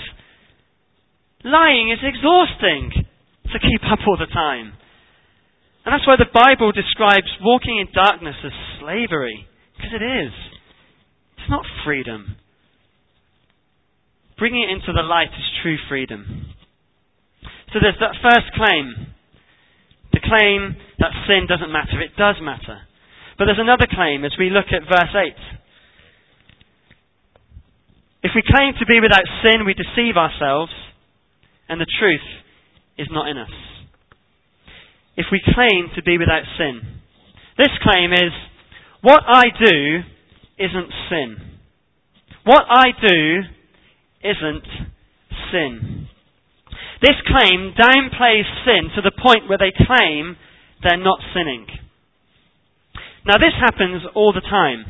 [1.44, 2.92] Lying is exhausting
[3.52, 4.74] to keep up all the time.
[5.86, 10.34] And that's why the Bible describes walking in darkness as slavery, because it is.
[11.46, 12.34] It's not freedom.
[14.36, 16.50] Bringing it into the light is true freedom.
[17.70, 19.14] So there's that first claim.
[20.10, 22.02] The claim that sin doesn't matter.
[22.02, 22.82] It does matter.
[23.38, 25.38] But there's another claim as we look at verse 8.
[28.26, 30.74] If we claim to be without sin, we deceive ourselves,
[31.68, 32.26] and the truth
[32.98, 33.54] is not in us
[35.16, 36.82] if we claim to be without sin.
[37.56, 38.34] This claim is,
[39.00, 40.02] what I do
[40.58, 41.36] isn't sin.
[42.44, 43.40] What I do
[44.22, 44.66] isn't
[45.52, 46.08] sin.
[47.02, 50.36] This claim downplays sin to the point where they claim
[50.82, 51.66] they're not sinning.
[53.26, 54.86] Now this happens all the time.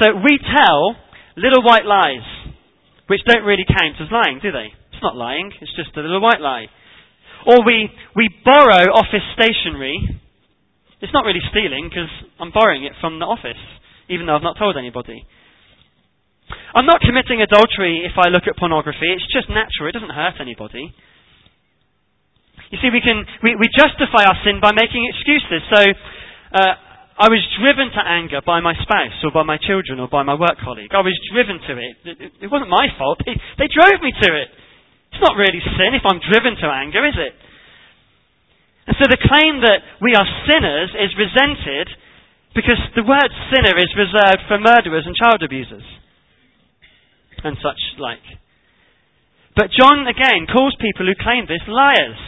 [0.00, 0.96] So we tell
[1.36, 2.24] little white lies,
[3.06, 4.72] which don't really count as lying, do they?
[4.92, 6.66] It's not lying, it's just a little white lie.
[7.46, 10.20] Or we, we borrow office stationery.
[11.00, 13.60] It's not really stealing because I'm borrowing it from the office,
[14.08, 15.26] even though I've not told anybody.
[16.74, 19.08] I'm not committing adultery if I look at pornography.
[19.10, 19.90] It's just natural.
[19.90, 20.94] It doesn't hurt anybody.
[22.70, 25.62] You see, we can we, we justify our sin by making excuses.
[25.70, 25.80] So,
[26.54, 26.74] uh,
[27.16, 30.36] I was driven to anger by my spouse or by my children or by my
[30.36, 30.92] work colleague.
[30.92, 31.94] I was driven to it.
[32.04, 33.24] It, it wasn't my fault.
[33.24, 34.48] They, they drove me to it.
[35.16, 37.32] It's not really sin if I'm driven to anger, is it?
[38.84, 41.88] And so the claim that we are sinners is resented
[42.56, 45.84] because the word sinner is reserved for murderers and child abusers
[47.44, 48.24] and such like.
[49.54, 52.18] But John again calls people who claim this liars.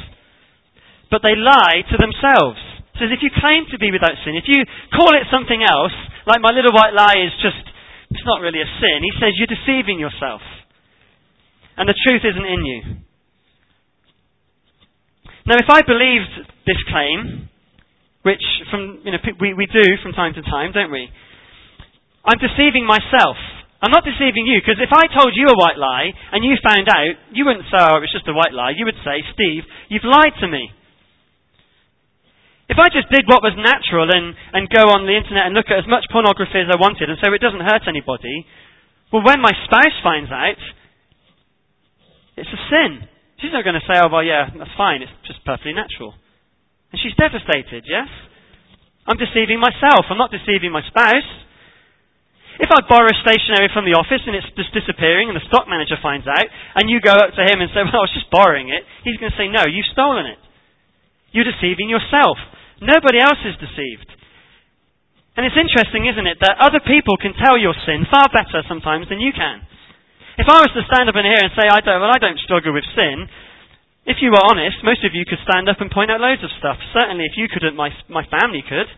[1.10, 2.60] But they lie to themselves.
[2.92, 4.60] He Says if you claim to be without sin, if you
[4.92, 5.96] call it something else,
[6.28, 7.64] like my little white lie is just,
[8.12, 10.44] it's not really a sin, he says you're deceiving yourself
[11.78, 12.80] and the truth isn't in you.
[15.46, 17.48] Now, if I believed this claim,
[18.28, 21.08] which from, you know, we, we do from time to time, don't we?
[22.28, 23.40] I'm deceiving myself.
[23.80, 26.84] I'm not deceiving you, because if I told you a white lie and you found
[26.92, 28.76] out, you wouldn't say, oh, it was just a white lie.
[28.76, 30.68] You would say, Steve, you've lied to me.
[32.68, 35.72] If I just did what was natural and, and go on the internet and look
[35.72, 38.44] at as much pornography as I wanted and so it doesn't hurt anybody,
[39.08, 40.60] well, when my spouse finds out,
[42.36, 43.08] it's a sin.
[43.40, 45.00] She's not going to say, oh, well, yeah, that's fine.
[45.00, 46.12] It's just perfectly natural.
[46.92, 48.08] And she's devastated, yes?
[49.08, 50.08] I'm deceiving myself.
[50.08, 51.28] I'm not deceiving my spouse.
[52.58, 55.94] If I borrow stationery from the office and it's just disappearing and the stock manager
[56.02, 58.68] finds out and you go up to him and say, well, I was just borrowing
[58.68, 60.40] it, he's going to say, no, you've stolen it.
[61.30, 62.36] You're deceiving yourself.
[62.82, 64.10] Nobody else is deceived.
[65.38, 69.06] And it's interesting, isn't it, that other people can tell your sin far better sometimes
[69.06, 69.62] than you can.
[70.34, 72.42] If I was to stand up in here and say, I don't, well, I don't
[72.42, 73.30] struggle with sin,
[74.08, 76.48] if you were honest, most of you could stand up and point out loads of
[76.56, 76.80] stuff.
[76.96, 78.88] Certainly, if you couldn't, my, my family could.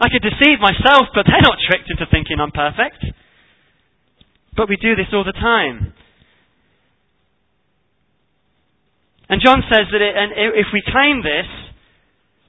[0.00, 3.04] I could deceive myself, but they're not tricked into thinking I'm perfect.
[4.56, 5.92] But we do this all the time.
[9.28, 11.46] And John says that it, and if we claim this,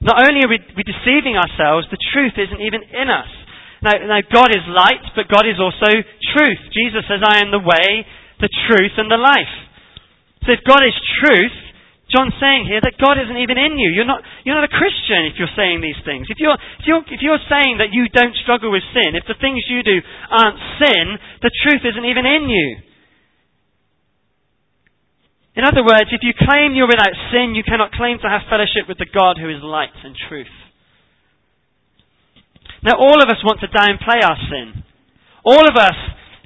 [0.00, 3.30] not only are we, we deceiving ourselves, the truth isn't even in us.
[3.84, 5.90] Now, now, God is light, but God is also
[6.32, 6.62] truth.
[6.72, 8.08] Jesus says, I am the way,
[8.40, 9.54] the truth, and the life.
[10.46, 11.54] So if God is truth,
[12.12, 13.88] John's saying here that God isn't even in you.
[13.96, 16.28] You're not, you're not a Christian if you're saying these things.
[16.28, 19.38] If you're, if, you're, if you're saying that you don't struggle with sin, if the
[19.40, 19.96] things you do
[20.28, 22.68] aren't sin, the truth isn't even in you.
[25.56, 28.88] In other words, if you claim you're without sin, you cannot claim to have fellowship
[28.88, 30.52] with the God who is light and truth.
[32.84, 34.84] Now, all of us want to downplay our sin.
[35.44, 35.96] All of us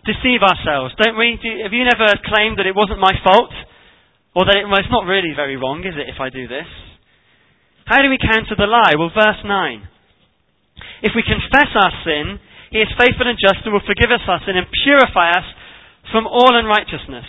[0.07, 1.39] deceive ourselves, don't we?
[1.43, 3.51] Do, have you never claimed that it wasn't my fault?
[4.37, 6.69] Or that it, well, it's not really very wrong, is it, if I do this?
[7.89, 8.93] How do we counter the lie?
[9.01, 9.49] Well, verse 9.
[11.01, 12.37] If we confess our sin,
[12.69, 15.49] he is faithful and just and will forgive us our sin and purify us
[16.13, 17.25] from all unrighteousness.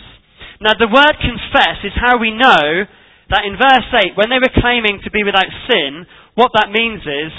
[0.60, 2.84] Now, the word confess is how we know
[3.32, 6.04] that in verse 8, when they were claiming to be without sin,
[6.36, 7.32] what that means is,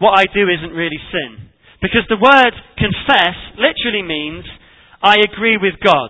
[0.00, 1.52] what I do isn't really sin.
[1.84, 4.48] Because the word confess literally means,
[5.04, 6.08] I agree with God.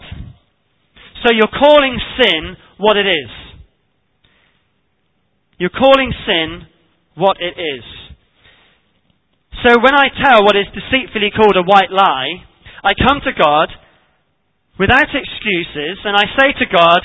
[1.27, 3.31] So you're calling sin what it is.
[5.59, 6.67] You're calling sin
[7.17, 7.85] what it is.
[9.67, 12.47] So when I tell what is deceitfully called a white lie,
[12.87, 13.69] I come to God
[14.79, 17.03] without excuses and I say to God,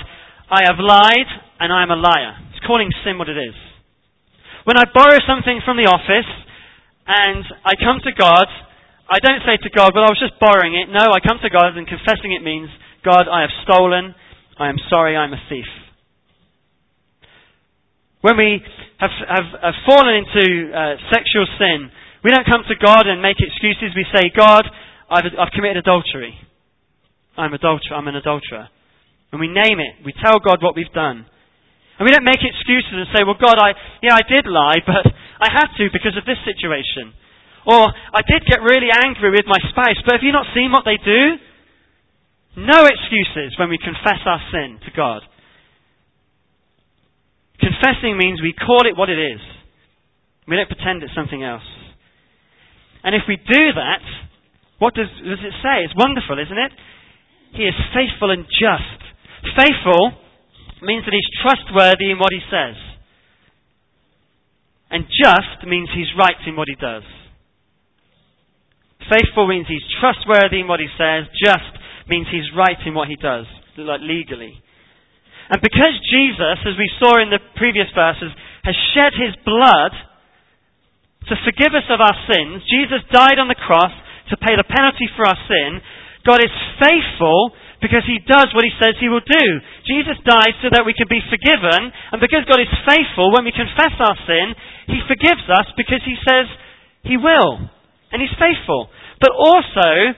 [0.53, 2.37] I have lied and I am a liar.
[2.53, 3.57] It's calling sin what it is.
[4.69, 6.29] When I borrow something from the office
[7.09, 8.45] and I come to God,
[9.09, 10.93] I don't say to God, well, I was just borrowing it.
[10.93, 12.69] No, I come to God and confessing it means,
[13.03, 14.15] God, I have stolen.
[14.57, 15.65] I am sorry, I'm a thief.
[18.21, 18.61] When we
[18.99, 21.89] have, have, have fallen into uh, sexual sin,
[22.23, 23.91] we don't come to God and make excuses.
[23.97, 24.63] We say, God,
[25.09, 26.37] I've, I've committed adultery.
[27.35, 28.69] I'm, adulter- I'm an adulterer.
[29.33, 30.05] And we name it.
[30.05, 31.25] We tell God what we've done.
[31.97, 35.03] And we don't make excuses and say, well, God, I, yeah, I did lie, but
[35.41, 37.11] I had to because of this situation.
[37.65, 40.85] Or, I did get really angry with my spouse, but have you not seen what
[40.85, 41.41] they do?
[42.55, 45.21] No excuses when we confess our sin to God.
[47.59, 49.41] Confessing means we call it what it is.
[50.47, 51.65] We don't pretend it's something else.
[53.03, 54.03] And if we do that,
[54.79, 55.83] what does, does it say?
[55.83, 56.73] It's wonderful, isn't it?
[57.55, 58.99] He is faithful and just.
[59.57, 60.11] Faithful
[60.81, 62.75] means that he's trustworthy in what he says.
[64.91, 67.03] And just means he's right in what he does.
[69.09, 71.25] Faithful means he's trustworthy in what he says.
[71.33, 73.45] Just means he's right in what he does,
[73.77, 74.53] like legally.
[75.49, 78.31] And because Jesus, as we saw in the previous verses,
[78.63, 79.91] has shed his blood
[81.27, 83.91] to forgive us of our sins, Jesus died on the cross
[84.31, 85.83] to pay the penalty for our sin.
[86.23, 87.51] God is faithful
[87.83, 89.45] because he does what he says he will do.
[89.83, 93.51] Jesus died so that we can be forgiven, and because God is faithful, when we
[93.51, 94.55] confess our sin,
[94.87, 96.47] he forgives us because he says
[97.03, 97.59] he will.
[98.15, 98.87] And he's faithful.
[99.19, 100.15] But also,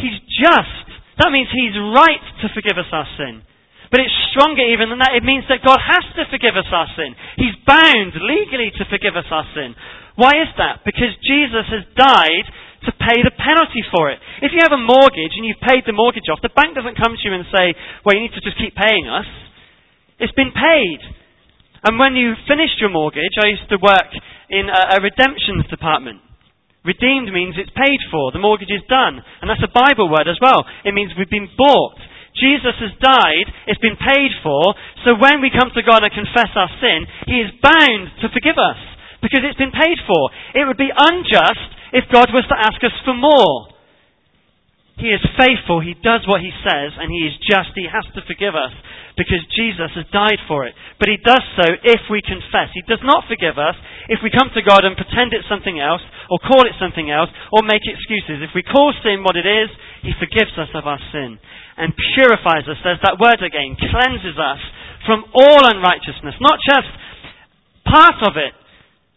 [0.00, 0.85] he's just.
[1.16, 3.40] That means he's right to forgive us our sin.
[3.88, 5.14] But it's stronger even than that.
[5.14, 7.14] It means that God has to forgive us our sin.
[7.38, 9.72] He's bound legally to forgive us our sin.
[10.18, 10.82] Why is that?
[10.82, 12.46] Because Jesus has died
[12.84, 14.18] to pay the penalty for it.
[14.42, 17.14] If you have a mortgage and you've paid the mortgage off, the bank doesn't come
[17.14, 19.28] to you and say, well, you need to just keep paying us.
[20.18, 21.00] It's been paid.
[21.86, 24.10] And when you finished your mortgage, I used to work
[24.50, 26.25] in a, a redemptions department.
[26.86, 28.30] Redeemed means it's paid for.
[28.30, 29.18] The mortgage is done.
[29.42, 30.62] And that's a Bible word as well.
[30.86, 31.98] It means we've been bought.
[32.38, 34.76] Jesus has died, it's been paid for,
[35.08, 38.60] so when we come to God and confess our sin, He is bound to forgive
[38.60, 38.76] us,
[39.24, 40.28] because it's been paid for.
[40.52, 41.64] It would be unjust
[41.96, 43.72] if God was to ask us for more.
[44.96, 48.24] He is faithful, He does what He says, and He is just, He has to
[48.24, 48.72] forgive us,
[49.12, 50.72] because Jesus has died for it.
[50.96, 52.72] But He does so if we confess.
[52.72, 53.76] He does not forgive us
[54.08, 56.00] if we come to God and pretend it's something else,
[56.32, 58.40] or call it something else, or make excuses.
[58.40, 59.68] If we call sin what it is,
[60.00, 61.36] He forgives us of our sin
[61.76, 62.80] and purifies us.
[62.80, 64.60] There's that word again, cleanses us
[65.04, 66.40] from all unrighteousness.
[66.40, 66.88] Not just
[67.84, 68.56] part of it,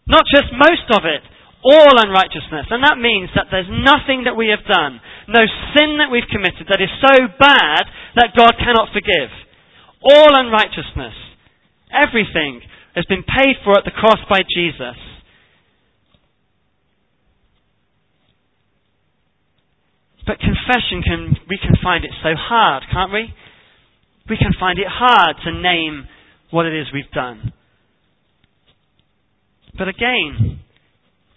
[0.04, 1.24] not just most of it,
[1.60, 2.72] all unrighteousness.
[2.72, 5.00] And that means that there's nothing that we have done,
[5.30, 5.46] no
[5.78, 7.86] sin that we've committed that is so bad
[8.18, 9.30] that God cannot forgive.
[10.02, 11.14] All unrighteousness,
[11.94, 12.60] everything
[12.94, 14.98] has been paid for at the cross by Jesus.
[20.26, 23.32] But confession can, we can find it so hard, can't we?
[24.28, 26.06] We can find it hard to name
[26.50, 27.52] what it is we've done.
[29.76, 30.60] But again,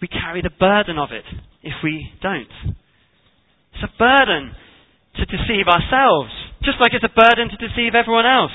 [0.00, 1.24] we carry the burden of it
[1.62, 2.74] if we don't.
[3.74, 4.54] It's a burden
[5.18, 6.30] to deceive ourselves,
[6.62, 8.54] just like it's a burden to deceive everyone else.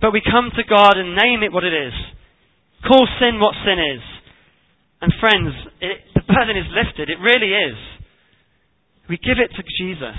[0.00, 1.94] But we come to God and name it what it is.
[2.86, 4.02] Call sin what sin is.
[5.00, 7.08] And friends, it, the burden is lifted.
[7.10, 7.78] It really is.
[9.08, 10.18] We give it to Jesus.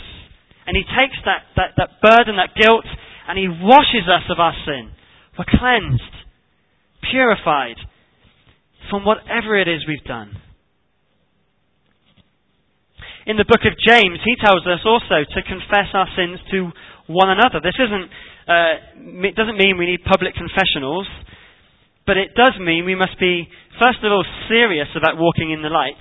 [0.68, 2.86] And He takes that, that, that burden, that guilt,
[3.28, 4.92] and He washes us of our sin.
[5.38, 6.16] We're cleansed,
[7.12, 7.78] purified
[8.90, 10.38] from whatever it is we've done.
[13.26, 16.70] In the book of James, he tells us also to confess our sins to
[17.10, 17.58] one another.
[17.58, 18.08] This isn't,
[18.46, 21.10] uh, it doesn't mean we need public confessionals,
[22.06, 23.50] but it does mean we must be,
[23.82, 25.98] first of all, serious about walking in the light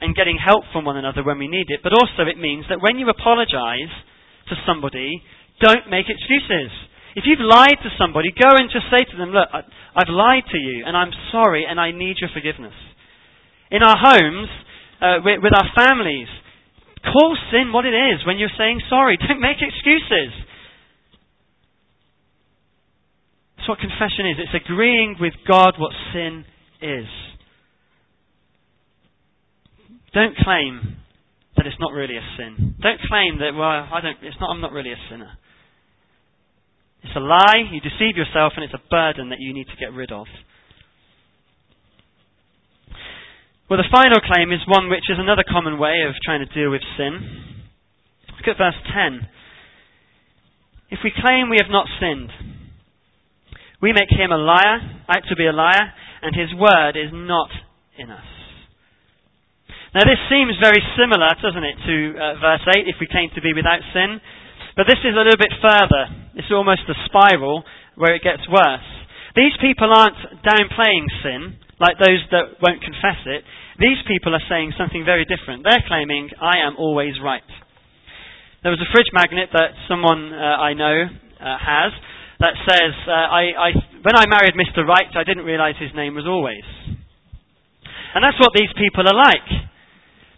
[0.00, 1.84] and getting help from one another when we need it.
[1.84, 3.92] But also it means that when you apologize
[4.48, 5.20] to somebody,
[5.60, 6.72] don't make excuses.
[7.20, 10.58] If you've lied to somebody, go and just say to them, look, I've lied to
[10.58, 12.76] you and I'm sorry and I need your forgiveness.
[13.68, 14.48] In our homes,
[15.04, 16.28] uh, with, with our families,
[17.12, 19.16] call sin what it is when you're saying sorry.
[19.28, 20.32] Don't make excuses.
[23.56, 24.36] That's what confession is.
[24.38, 26.44] It's agreeing with God what sin
[26.82, 27.06] is.
[30.14, 30.96] Don't claim
[31.56, 32.74] that it's not really a sin.
[32.80, 35.30] Don't claim that, well, I don't, it's not, I'm not really a sinner.
[37.02, 39.92] It's a lie, you deceive yourself, and it's a burden that you need to get
[39.92, 40.26] rid of.
[43.66, 46.70] Well, the final claim is one which is another common way of trying to deal
[46.70, 47.18] with sin.
[48.38, 49.26] Look at verse 10.
[50.94, 52.30] If we claim we have not sinned,
[53.82, 55.82] we make him a liar, out to be a liar,
[56.22, 57.50] and his word is not
[57.98, 58.30] in us.
[59.98, 63.42] Now, this seems very similar, doesn't it, to uh, verse 8, if we claim to
[63.42, 64.22] be without sin.
[64.78, 66.06] But this is a little bit further.
[66.38, 67.66] It's almost a spiral
[67.98, 68.86] where it gets worse.
[69.34, 73.44] These people aren't downplaying sin, like those that won't confess it.
[73.78, 75.64] These people are saying something very different.
[75.64, 77.44] They're claiming, I am always right.
[78.62, 81.92] There was a fridge magnet that someone uh, I know uh, has
[82.40, 83.68] that says, uh, I, I,
[84.02, 84.84] when I married Mr.
[84.84, 86.64] Right, I didn't realize his name was always.
[88.16, 89.48] And that's what these people are like.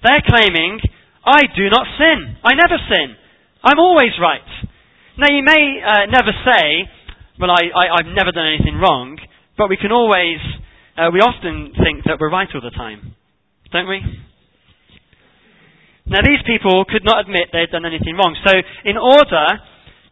[0.03, 0.79] They're claiming,
[1.25, 2.39] I do not sin.
[2.43, 3.15] I never sin.
[3.63, 4.47] I'm always right.
[5.19, 6.87] Now, you may uh, never say,
[7.41, 9.19] well, I, I, I've never done anything wrong,
[9.59, 10.39] but we can always,
[10.99, 13.15] uh, we often think that we're right all the time.
[13.71, 14.03] Don't we?
[16.11, 18.35] Now, these people could not admit they'd done anything wrong.
[18.43, 18.51] So,
[18.83, 19.47] in order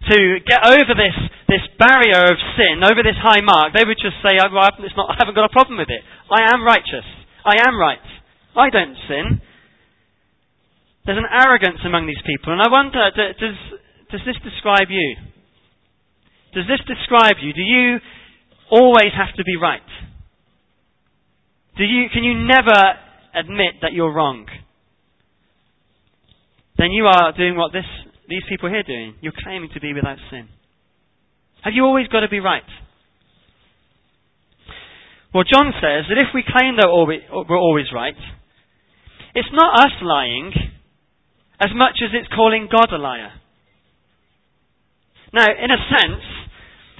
[0.06, 0.16] to
[0.46, 1.16] get over this,
[1.50, 5.16] this barrier of sin, over this high mark, they would just say, well, not, I
[5.18, 6.04] haven't got a problem with it.
[6.30, 7.06] I am righteous.
[7.42, 8.06] I am right.
[8.54, 9.40] I don't sin.
[11.08, 12.52] There's an arrogance among these people.
[12.52, 13.58] And I wonder, does,
[14.12, 15.16] does this describe you?
[16.54, 17.56] Does this describe you?
[17.56, 17.98] Do you
[18.70, 19.84] always have to be right?
[21.76, 22.72] Do you, can you never
[23.34, 24.46] admit that you're wrong?
[26.78, 27.84] Then you are doing what this,
[28.28, 29.14] these people here are doing.
[29.20, 30.48] You're claiming to be without sin.
[31.62, 32.62] Have you always got to be right?
[35.34, 38.16] Well, John says that if we claim that we're always right,
[39.34, 40.52] it's not us lying,
[41.60, 43.32] as much as it's calling God a liar.
[45.34, 46.24] Now, in a sense,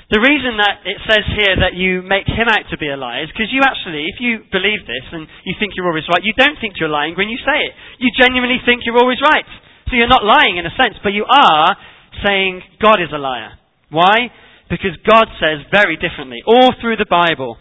[0.07, 3.27] the reason that it says here that you make him out to be a liar
[3.27, 6.35] is because you actually, if you believe this and you think you're always right, you
[6.39, 7.75] don't think you're lying when you say it.
[7.99, 9.47] You genuinely think you're always right.
[9.91, 11.75] So you're not lying in a sense, but you are
[12.23, 13.59] saying God is a liar.
[13.91, 14.31] Why?
[14.71, 16.43] Because God says very differently.
[16.47, 17.59] All through the Bible,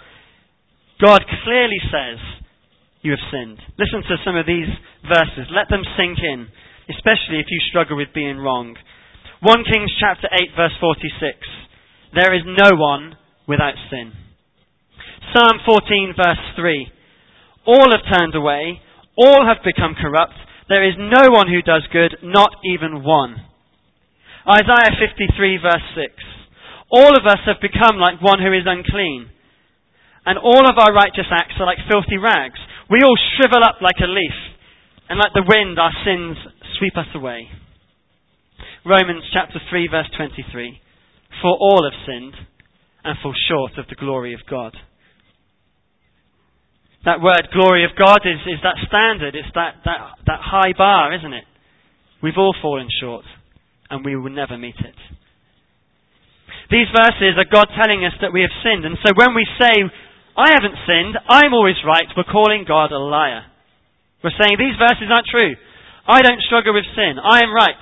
[1.01, 2.21] God clearly says,
[3.01, 3.57] You have sinned.
[3.77, 4.69] Listen to some of these
[5.05, 5.49] verses.
[5.49, 6.49] Let them sink in
[6.89, 8.75] especially if you struggle with being wrong.
[9.41, 11.37] 1 Kings chapter 8 verse 46.
[12.15, 14.15] There is no one without sin.
[15.35, 16.87] Psalm 14 verse 3.
[17.67, 18.79] All have turned away.
[19.19, 20.39] All have become corrupt.
[20.69, 23.35] There is no one who does good, not even one.
[24.47, 26.07] Isaiah 53 verse 6.
[26.87, 29.27] All of us have become like one who is unclean.
[30.25, 32.57] And all of our righteous acts are like filthy rags.
[32.89, 34.37] We all shrivel up like a leaf.
[35.09, 36.37] And like the wind, our sins
[36.79, 37.51] sweep us away.
[38.85, 40.79] Romans chapter 3 verse 23.
[41.41, 42.33] For all have sinned
[43.03, 44.75] and fall short of the glory of God.
[47.05, 51.13] That word glory of God is, is that standard, it's that, that, that high bar,
[51.13, 51.45] isn't it?
[52.23, 53.25] We've all fallen short
[53.89, 54.97] and we will never meet it.
[56.71, 58.85] These verses are God telling us that we have sinned.
[58.89, 59.85] And so when we say,
[60.33, 63.45] I haven't sinned, I'm always right, we're calling God a liar.
[64.23, 65.53] We're saying these verses aren't true.
[66.09, 67.21] I don't struggle with sin.
[67.21, 67.77] I am right.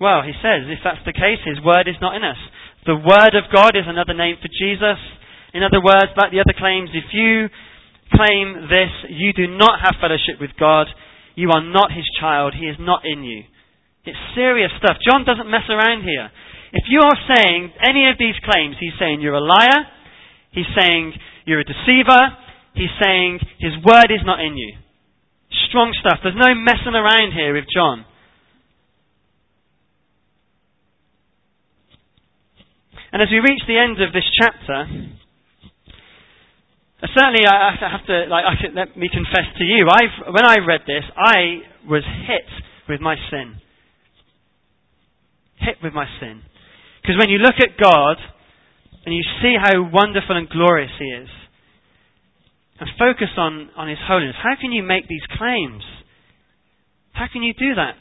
[0.00, 2.40] Well, he says, if that's the case, his word is not in us.
[2.88, 4.96] The word of God is another name for Jesus.
[5.52, 7.52] In other words, like the other claims, if you
[8.08, 10.88] claim this, you do not have fellowship with God.
[11.36, 12.56] You are not his child.
[12.56, 13.44] He is not in you.
[14.08, 14.96] It's serious stuff.
[15.04, 16.32] John doesn't mess around here.
[16.72, 19.84] If you are saying any of these claims, he's saying you're a liar.
[20.52, 21.12] He's saying
[21.44, 22.40] you're a deceiver.
[22.72, 24.80] He's saying his word is not in you.
[25.68, 26.24] Strong stuff.
[26.24, 28.08] There's no messing around here with John.
[33.12, 34.86] And as we reach the end of this chapter,
[37.02, 40.46] uh, certainly I have to, like, I can, let me confess to you, I've, when
[40.46, 42.46] I read this, I was hit
[42.88, 43.56] with my sin.
[45.58, 46.42] Hit with my sin.
[47.02, 48.16] Because when you look at God,
[49.04, 51.28] and you see how wonderful and glorious He is,
[52.78, 54.36] and focus on, on His holiness.
[54.42, 55.82] How can you make these claims?
[57.12, 57.98] How can you do that?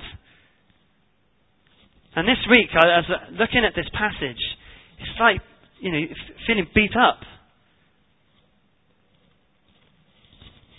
[2.15, 4.39] And this week, I as looking at this passage,
[4.99, 5.41] it's like,
[5.79, 5.99] you know,
[6.47, 7.19] feeling beat up.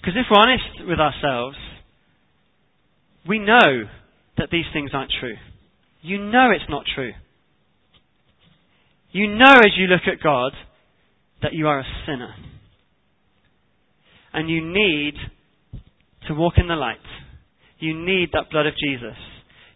[0.00, 1.56] Because if we're honest with ourselves,
[3.28, 3.84] we know
[4.38, 5.34] that these things aren't true.
[6.02, 7.12] You know it's not true.
[9.12, 10.52] You know as you look at God
[11.42, 12.34] that you are a sinner.
[14.32, 15.14] And you need
[16.28, 16.96] to walk in the light.
[17.78, 19.16] You need that blood of Jesus.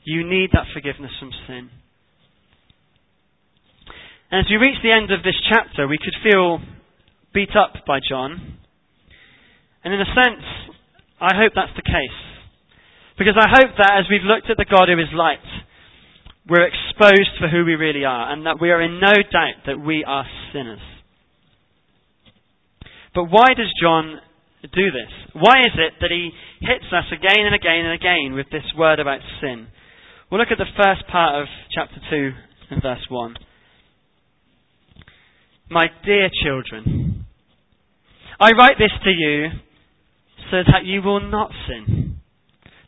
[0.05, 1.70] You need that forgiveness from sin.
[4.35, 6.59] And as we reach the end of this chapter, we could feel
[7.32, 8.59] beat up by John.
[9.85, 10.43] And in a sense,
[11.22, 12.18] I hope that's the case.
[13.14, 15.39] Because I hope that as we've looked at the God who is light,
[16.51, 19.78] we're exposed for who we really are, and that we are in no doubt that
[19.78, 20.82] we are sinners.
[23.14, 24.18] But why does John
[24.66, 25.14] do this?
[25.39, 28.99] Why is it that he hits us again and again and again with this word
[28.99, 29.68] about sin?
[30.26, 33.37] We'll look at the first part of chapter 2 and verse 1.
[35.70, 37.24] My dear children,
[38.38, 39.48] I write this to you
[40.50, 42.20] so that you will not sin.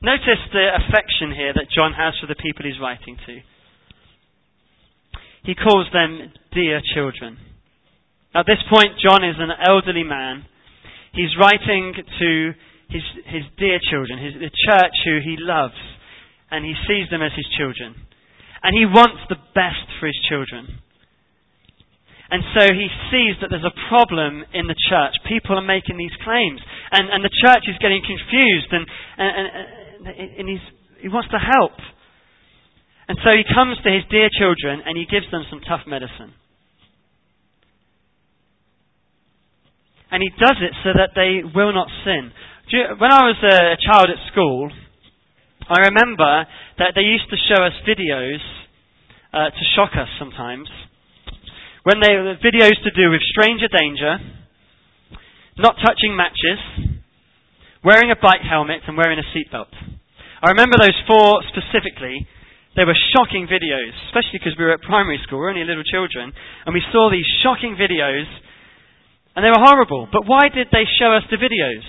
[0.02, 3.40] Notice the affection here that John has for the people he's writing to.
[5.44, 7.38] He calls them dear children.
[8.34, 10.44] At this point, John is an elderly man.
[11.14, 12.52] He's writing to
[12.90, 15.80] his, his dear children, his, the church who he loves,
[16.50, 17.94] and he sees them as his children.
[18.62, 20.82] And he wants the best for his children.
[22.30, 25.14] And so he sees that there's a problem in the church.
[25.30, 26.58] People are making these claims.
[26.90, 28.84] And, and the church is getting confused and,
[29.18, 29.32] and,
[30.10, 30.46] and, and
[30.98, 31.78] he wants to help.
[33.06, 36.34] And so he comes to his dear children and he gives them some tough medicine.
[40.10, 42.30] And he does it so that they will not sin.
[42.98, 44.70] when I was a child at school,
[45.68, 46.46] I remember
[46.78, 48.42] that they used to show us videos
[49.32, 50.66] uh, to shock us sometimes
[51.86, 54.18] when they were videos to do with stranger danger,
[55.54, 56.58] not touching matches,
[57.86, 59.70] wearing a bike helmet, and wearing a seatbelt.
[60.42, 62.26] I remember those four specifically.
[62.74, 65.86] They were shocking videos, especially because we were at primary school, we were only little
[65.86, 66.34] children,
[66.66, 68.26] and we saw these shocking videos,
[69.38, 70.10] and they were horrible.
[70.10, 71.86] But why did they show us the videos?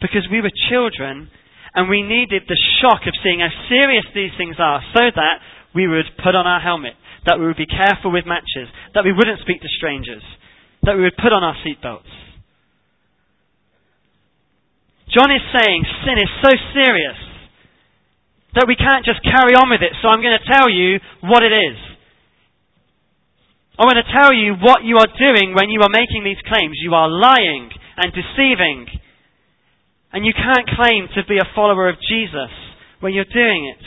[0.00, 1.28] Because we were children,
[1.76, 5.44] and we needed the shock of seeing how serious these things are, so that
[5.76, 6.96] we would put on our helmet,
[7.28, 10.24] that we would be careful with matches, that we wouldn't speak to strangers,
[10.82, 12.08] that we would put on our seatbelts.
[15.12, 17.20] John is saying sin is so serious
[18.56, 21.44] that we can't just carry on with it, so I'm going to tell you what
[21.44, 21.76] it is.
[23.78, 26.80] I want to tell you what you are doing when you are making these claims.
[26.82, 28.88] You are lying and deceiving.
[30.12, 32.50] And you can't claim to be a follower of Jesus
[32.98, 33.84] when you're doing it.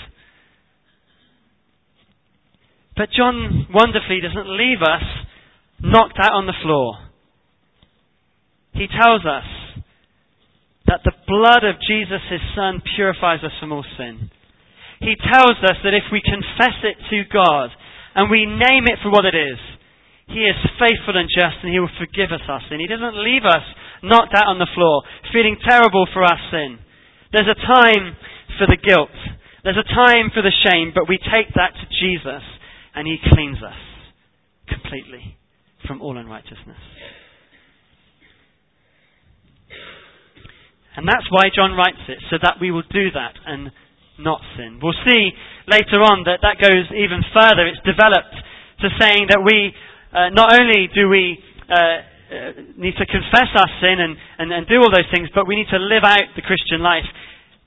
[3.01, 5.01] But John wonderfully doesn't leave us
[5.81, 7.01] knocked out on the floor.
[8.77, 9.49] He tells us
[10.85, 14.29] that the blood of Jesus, his son, purifies us from all sin.
[15.01, 17.73] He tells us that if we confess it to God
[18.13, 19.57] and we name it for what it is,
[20.29, 22.77] he is faithful and just and he will forgive us our sin.
[22.77, 23.65] He doesn't leave us
[24.05, 25.01] knocked out on the floor,
[25.33, 26.77] feeling terrible for our sin.
[27.33, 28.13] There's a time
[28.61, 29.17] for the guilt.
[29.65, 32.45] There's a time for the shame, but we take that to Jesus
[32.95, 33.79] and he cleans us
[34.67, 35.37] completely
[35.87, 36.77] from all unrighteousness.
[40.95, 43.71] And that's why John writes it, so that we will do that and
[44.19, 44.79] not sin.
[44.83, 45.31] We'll see
[45.67, 47.65] later on that that goes even further.
[47.65, 48.35] It's developed
[48.83, 49.71] to saying that we,
[50.11, 51.39] uh, not only do we
[51.71, 55.47] uh, uh, need to confess our sin and, and, and do all those things, but
[55.47, 57.07] we need to live out the Christian life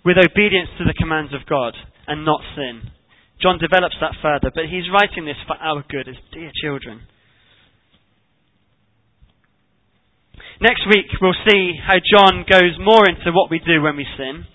[0.04, 1.72] with obedience to the commands of God
[2.06, 2.92] and not sin.
[3.42, 7.02] John develops that further, but he's writing this for our good as dear children.
[10.60, 14.46] Next week, we'll see how John goes more into what we do when we sin.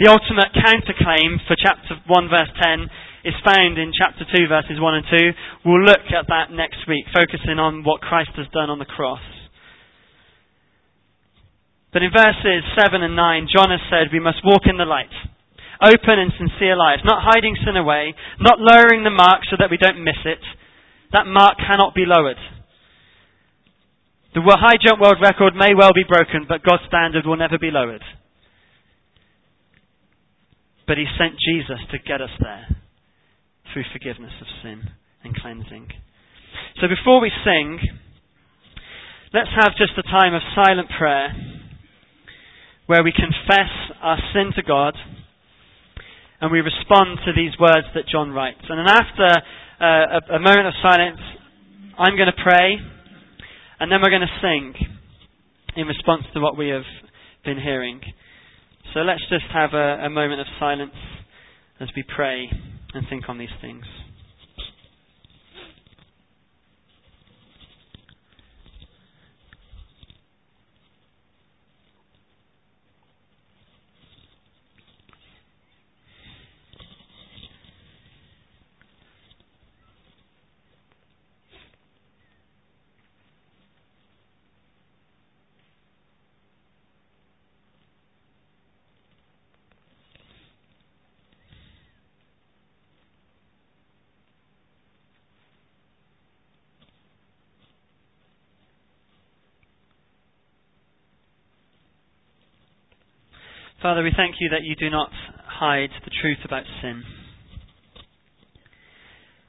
[0.00, 2.88] The ultimate counterclaim for chapter 1, verse 10
[3.24, 5.68] is found in chapter 2, verses 1 and 2.
[5.68, 9.22] We'll look at that next week, focusing on what Christ has done on the cross.
[11.92, 15.12] But in verses 7 and 9, John has said we must walk in the light
[15.82, 19.76] open and sincere lives, not hiding sin away, not lowering the mark so that we
[19.76, 20.40] don't miss it.
[21.12, 22.38] That mark cannot be lowered.
[24.34, 27.70] The high jump world record may well be broken, but God's standard will never be
[27.70, 28.02] lowered.
[30.86, 32.80] But He sent Jesus to get us there
[33.72, 34.88] through forgiveness of sin
[35.22, 35.88] and cleansing.
[36.80, 37.78] So before we sing,
[39.34, 41.28] let's have just a time of silent prayer
[42.86, 43.70] where we confess
[44.00, 44.96] our sin to God
[46.42, 48.66] and we respond to these words that John writes.
[48.68, 49.30] And then after
[49.78, 51.20] uh, a, a moment of silence,
[51.96, 52.78] I'm going to pray,
[53.78, 54.74] and then we're going to sing
[55.76, 56.82] in response to what we have
[57.44, 58.00] been hearing.
[58.92, 60.98] So let's just have a, a moment of silence
[61.78, 62.50] as we pray
[62.92, 63.84] and think on these things.
[103.82, 105.10] Father, we thank you that you do not
[105.44, 107.02] hide the truth about sin.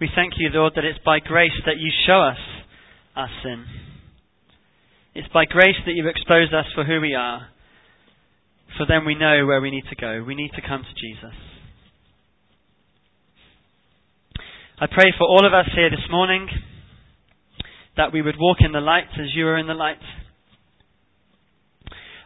[0.01, 2.39] We thank you, Lord, that it's by grace that you show us
[3.15, 3.63] our sin.
[5.13, 7.49] It's by grace that you expose us for who we are.
[8.75, 10.23] For then we know where we need to go.
[10.25, 11.37] We need to come to Jesus.
[14.79, 16.49] I pray for all of us here this morning
[17.95, 20.01] that we would walk in the light as you are in the light.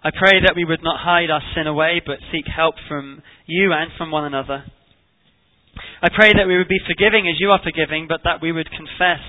[0.08, 3.74] I pray that we would not hide our sin away, but seek help from you
[3.74, 4.64] and from one another.
[6.02, 8.72] I pray that we would be forgiving as you are forgiving, but that we would
[8.72, 9.20] confess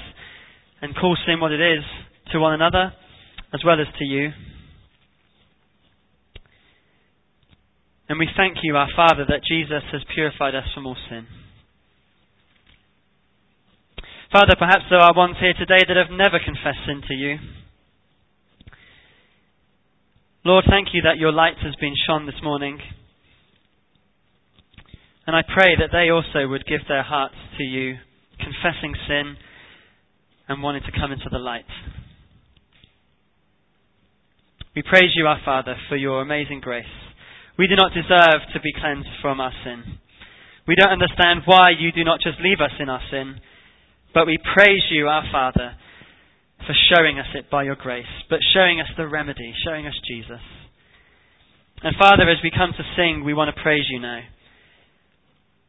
[0.81, 1.83] and call sin what it is
[2.31, 2.95] to one another
[3.53, 4.31] as well as to you.
[8.09, 11.27] And we thank you, our Father, that Jesus has purified us from all sin.
[14.31, 17.39] Father, perhaps there are ones here today that have never confessed sin to you.
[20.49, 22.79] Lord, thank you that your light has been shone this morning.
[25.27, 27.97] And I pray that they also would give their hearts to you,
[28.41, 29.37] confessing sin
[30.49, 31.69] and wanting to come into the light.
[34.75, 36.97] We praise you, our Father, for your amazing grace.
[37.59, 40.01] We do not deserve to be cleansed from our sin.
[40.67, 43.37] We don't understand why you do not just leave us in our sin,
[44.15, 45.77] but we praise you, our Father,
[46.69, 50.45] for showing us it by your grace, but showing us the remedy, showing us Jesus.
[51.81, 54.21] And Father, as we come to sing, we want to praise you now.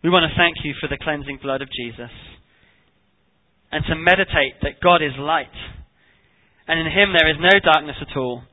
[0.03, 2.11] We want to thank you for the cleansing blood of Jesus.
[3.71, 5.55] And to meditate that God is light.
[6.67, 8.43] And in him there is no darkness at all.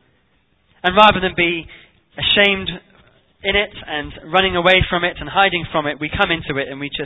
[0.85, 1.67] And rather than be
[2.15, 2.71] ashamed
[3.43, 6.69] in it and running away from it and hiding from it, we come into it
[6.71, 7.05] and we just